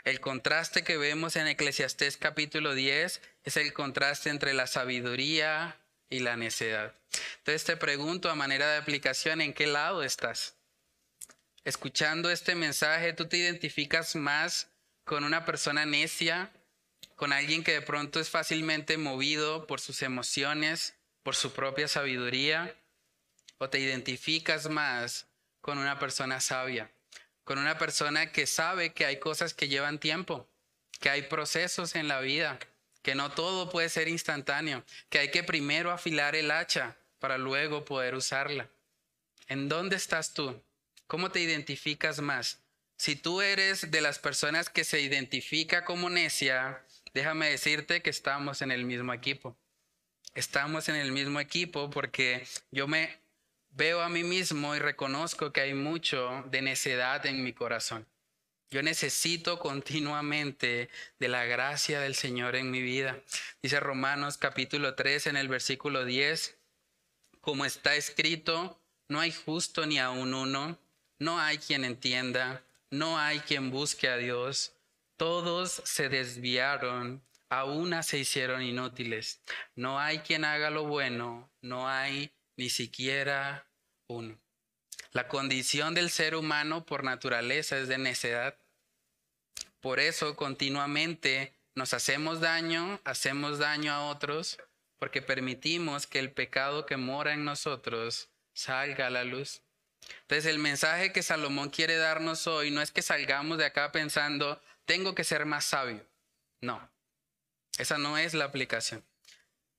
[0.04, 5.76] El contraste que vemos en Eclesiastés capítulo 10 es el contraste entre la sabiduría
[6.08, 6.94] y la necedad.
[7.40, 10.56] Entonces te pregunto a manera de aplicación, ¿en qué lado estás?
[11.62, 14.70] Escuchando este mensaje, ¿tú te identificas más
[15.04, 16.50] con una persona necia
[17.20, 22.74] con alguien que de pronto es fácilmente movido por sus emociones, por su propia sabiduría,
[23.58, 25.26] o te identificas más
[25.60, 26.90] con una persona sabia,
[27.44, 30.48] con una persona que sabe que hay cosas que llevan tiempo,
[30.98, 32.58] que hay procesos en la vida,
[33.02, 37.84] que no todo puede ser instantáneo, que hay que primero afilar el hacha para luego
[37.84, 38.70] poder usarla.
[39.46, 40.64] ¿En dónde estás tú?
[41.06, 42.62] ¿Cómo te identificas más?
[42.96, 46.82] Si tú eres de las personas que se identifica como necia,
[47.14, 49.56] déjame decirte que estamos en el mismo equipo.
[50.34, 53.18] Estamos en el mismo equipo porque yo me
[53.70, 58.06] veo a mí mismo y reconozco que hay mucho de necedad en mi corazón.
[58.70, 60.88] Yo necesito continuamente
[61.18, 63.18] de la gracia del Señor en mi vida.
[63.62, 66.56] Dice Romanos capítulo 3 en el versículo 10,
[67.40, 70.78] como está escrito, no hay justo ni aun uno,
[71.18, 74.72] no hay quien entienda, no hay quien busque a Dios.
[75.20, 79.42] Todos se desviaron, a una se hicieron inútiles.
[79.74, 83.68] No hay quien haga lo bueno, no hay ni siquiera
[84.06, 84.40] uno.
[85.12, 88.56] La condición del ser humano por naturaleza es de necedad.
[89.80, 94.56] Por eso continuamente nos hacemos daño, hacemos daño a otros,
[94.98, 99.60] porque permitimos que el pecado que mora en nosotros salga a la luz.
[100.22, 104.62] Entonces el mensaje que Salomón quiere darnos hoy no es que salgamos de acá pensando,
[104.90, 106.04] tengo que ser más sabio.
[106.60, 106.90] No,
[107.78, 109.04] esa no es la aplicación.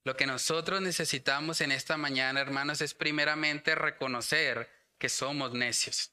[0.04, 6.12] Lo que nosotros necesitamos en esta mañana, hermanos, es primeramente reconocer que somos necios,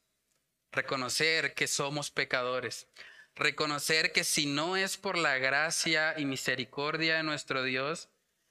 [0.74, 2.88] reconocer que somos pecadores,
[3.36, 8.10] reconocer que si no es por la gracia y misericordia de nuestro Dios,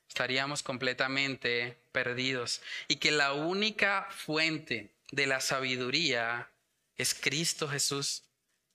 [0.09, 6.51] estaríamos completamente perdidos y que la única fuente de la sabiduría
[6.97, 8.25] es Cristo Jesús.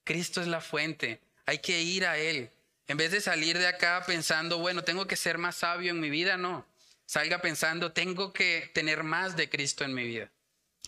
[0.04, 1.20] Cristo es la fuente.
[1.46, 2.50] Hay que ir a Él.
[2.86, 6.10] En vez de salir de acá pensando, bueno, tengo que ser más sabio en mi
[6.10, 6.66] vida, no.
[7.06, 10.30] Salga pensando, tengo que tener más de Cristo en mi vida.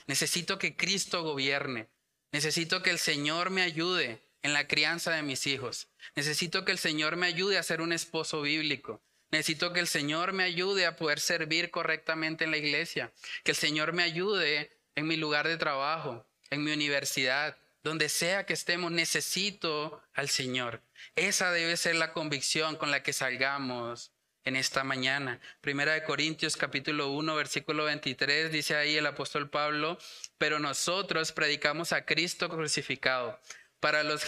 [0.06, 1.88] Necesito que Cristo gobierne.
[2.32, 5.88] Necesito que el Señor me ayude en la crianza de mis hijos.
[6.14, 9.02] Necesito que el Señor me ayude a ser un esposo bíblico.
[9.30, 13.12] Necesito que el Señor me ayude a poder servir correctamente en la iglesia.
[13.42, 18.44] Que el Señor me ayude en mi lugar de trabajo, en mi universidad, donde sea
[18.46, 20.82] que estemos, necesito al Señor.
[21.14, 24.10] Esa debe ser la convicción con la que salgamos
[24.44, 25.40] en esta mañana.
[25.60, 29.98] Primera de Corintios capítulo 1 versículo 23 dice ahí el apóstol Pablo,
[30.36, 33.38] pero nosotros predicamos a Cristo crucificado.
[33.78, 34.24] Para los,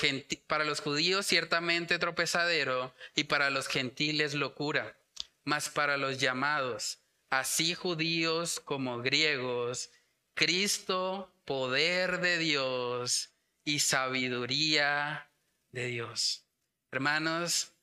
[0.46, 4.96] para los judíos ciertamente tropezadero y para los gentiles locura,
[5.42, 9.90] mas para los llamados, así judíos como griegos,
[10.34, 13.32] Cristo, poder de Dios
[13.68, 15.28] y sabiduría
[15.72, 16.46] de Dios.
[16.90, 17.74] Hermanos,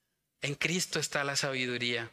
[0.41, 2.11] en Cristo está la sabiduría.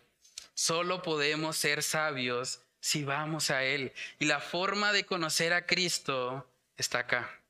[0.52, 3.94] Solo podemos ser sabios si vamos a Él.
[4.18, 6.46] Y la forma de conocer a Cristo
[6.76, 7.40] está acá.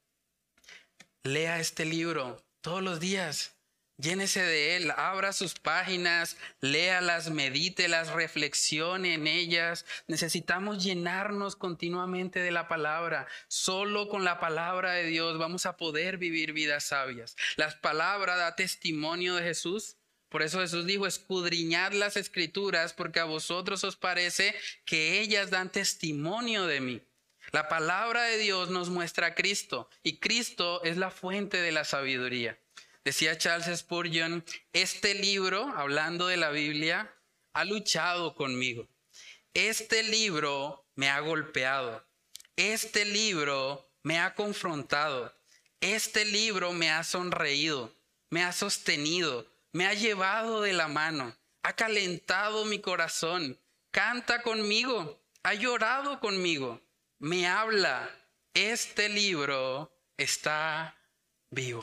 [1.24, 3.56] Lea este libro todos los días.
[4.02, 9.86] Llénese de él, abra sus páginas, léalas, medítelas, reflexione en ellas.
[10.08, 13.28] Necesitamos llenarnos continuamente de la palabra.
[13.46, 17.36] Solo con la palabra de Dios vamos a poder vivir vidas sabias.
[17.54, 19.98] La palabra da testimonio de Jesús.
[20.30, 24.52] Por eso Jesús dijo, escudriñad las escrituras porque a vosotros os parece
[24.84, 27.02] que ellas dan testimonio de mí.
[27.52, 31.84] La palabra de Dios nos muestra a Cristo y Cristo es la fuente de la
[31.84, 32.58] sabiduría.
[33.04, 37.12] Decía Charles Spurgeon, este libro, hablando de la Biblia,
[37.52, 38.88] ha luchado conmigo.
[39.54, 42.06] Este libro me ha golpeado.
[42.56, 45.34] Este libro me ha confrontado.
[45.80, 47.92] Este libro me ha sonreído,
[48.30, 55.20] me ha sostenido, me ha llevado de la mano, ha calentado mi corazón, canta conmigo,
[55.42, 56.80] ha llorado conmigo,
[57.18, 58.08] me habla.
[58.54, 60.96] Este libro está
[61.50, 61.82] vivo.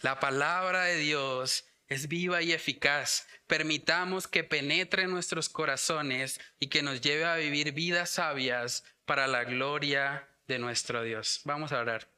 [0.00, 3.26] La palabra de Dios es viva y eficaz.
[3.46, 9.26] Permitamos que penetre en nuestros corazones y que nos lleve a vivir vidas sabias para
[9.26, 11.40] la gloria de nuestro Dios.
[11.44, 12.08] Vamos a orar.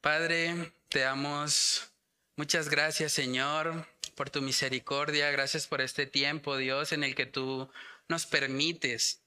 [0.00, 1.88] Padre, te damos
[2.36, 5.30] muchas gracias, Señor, por tu misericordia.
[5.30, 7.70] Gracias por este tiempo, Dios, en el que tú
[8.08, 9.23] nos permites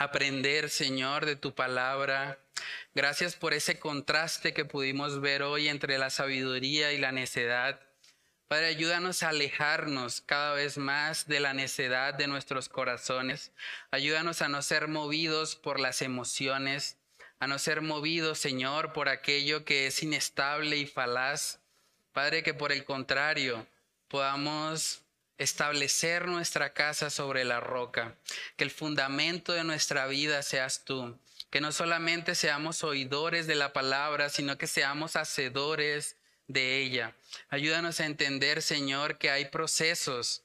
[0.00, 2.38] aprender, Señor, de tu palabra.
[2.94, 7.78] Gracias por ese contraste que pudimos ver hoy entre la sabiduría y la necedad.
[8.48, 13.52] Padre, ayúdanos a alejarnos cada vez más de la necedad de nuestros corazones.
[13.90, 16.96] Ayúdanos a no ser movidos por las emociones,
[17.38, 21.60] a no ser movidos, Señor, por aquello que es inestable y falaz.
[22.14, 23.66] Padre, que por el contrario
[24.08, 25.02] podamos
[25.40, 28.14] establecer nuestra casa sobre la roca,
[28.56, 31.18] que el fundamento de nuestra vida seas tú,
[31.48, 36.16] que no solamente seamos oidores de la palabra, sino que seamos hacedores
[36.46, 37.16] de ella.
[37.48, 40.44] Ayúdanos a entender, Señor, que hay procesos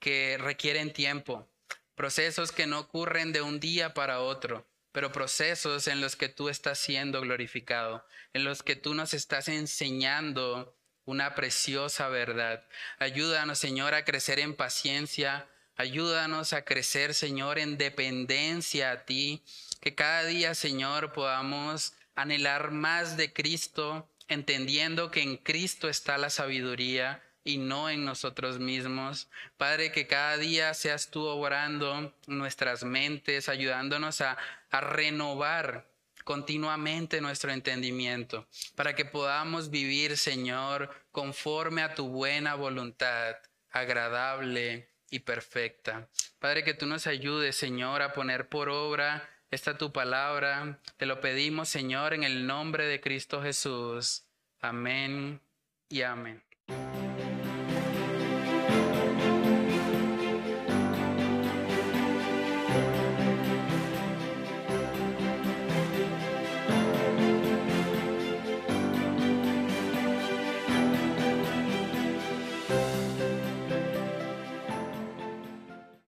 [0.00, 1.48] que requieren tiempo,
[1.94, 6.48] procesos que no ocurren de un día para otro, pero procesos en los que tú
[6.48, 12.64] estás siendo glorificado, en los que tú nos estás enseñando una preciosa verdad.
[12.98, 15.46] Ayúdanos, Señor, a crecer en paciencia.
[15.76, 19.42] Ayúdanos a crecer, Señor, en dependencia a ti.
[19.80, 26.30] Que cada día, Señor, podamos anhelar más de Cristo, entendiendo que en Cristo está la
[26.30, 29.28] sabiduría y no en nosotros mismos.
[29.56, 34.38] Padre, que cada día seas tú obrando nuestras mentes, ayudándonos a,
[34.70, 35.91] a renovar
[36.24, 43.36] continuamente nuestro entendimiento, para que podamos vivir, Señor, conforme a tu buena voluntad,
[43.70, 46.08] agradable y perfecta.
[46.38, 50.80] Padre, que tú nos ayudes, Señor, a poner por obra esta tu palabra.
[50.96, 54.24] Te lo pedimos, Señor, en el nombre de Cristo Jesús.
[54.60, 55.40] Amén
[55.88, 56.42] y amén.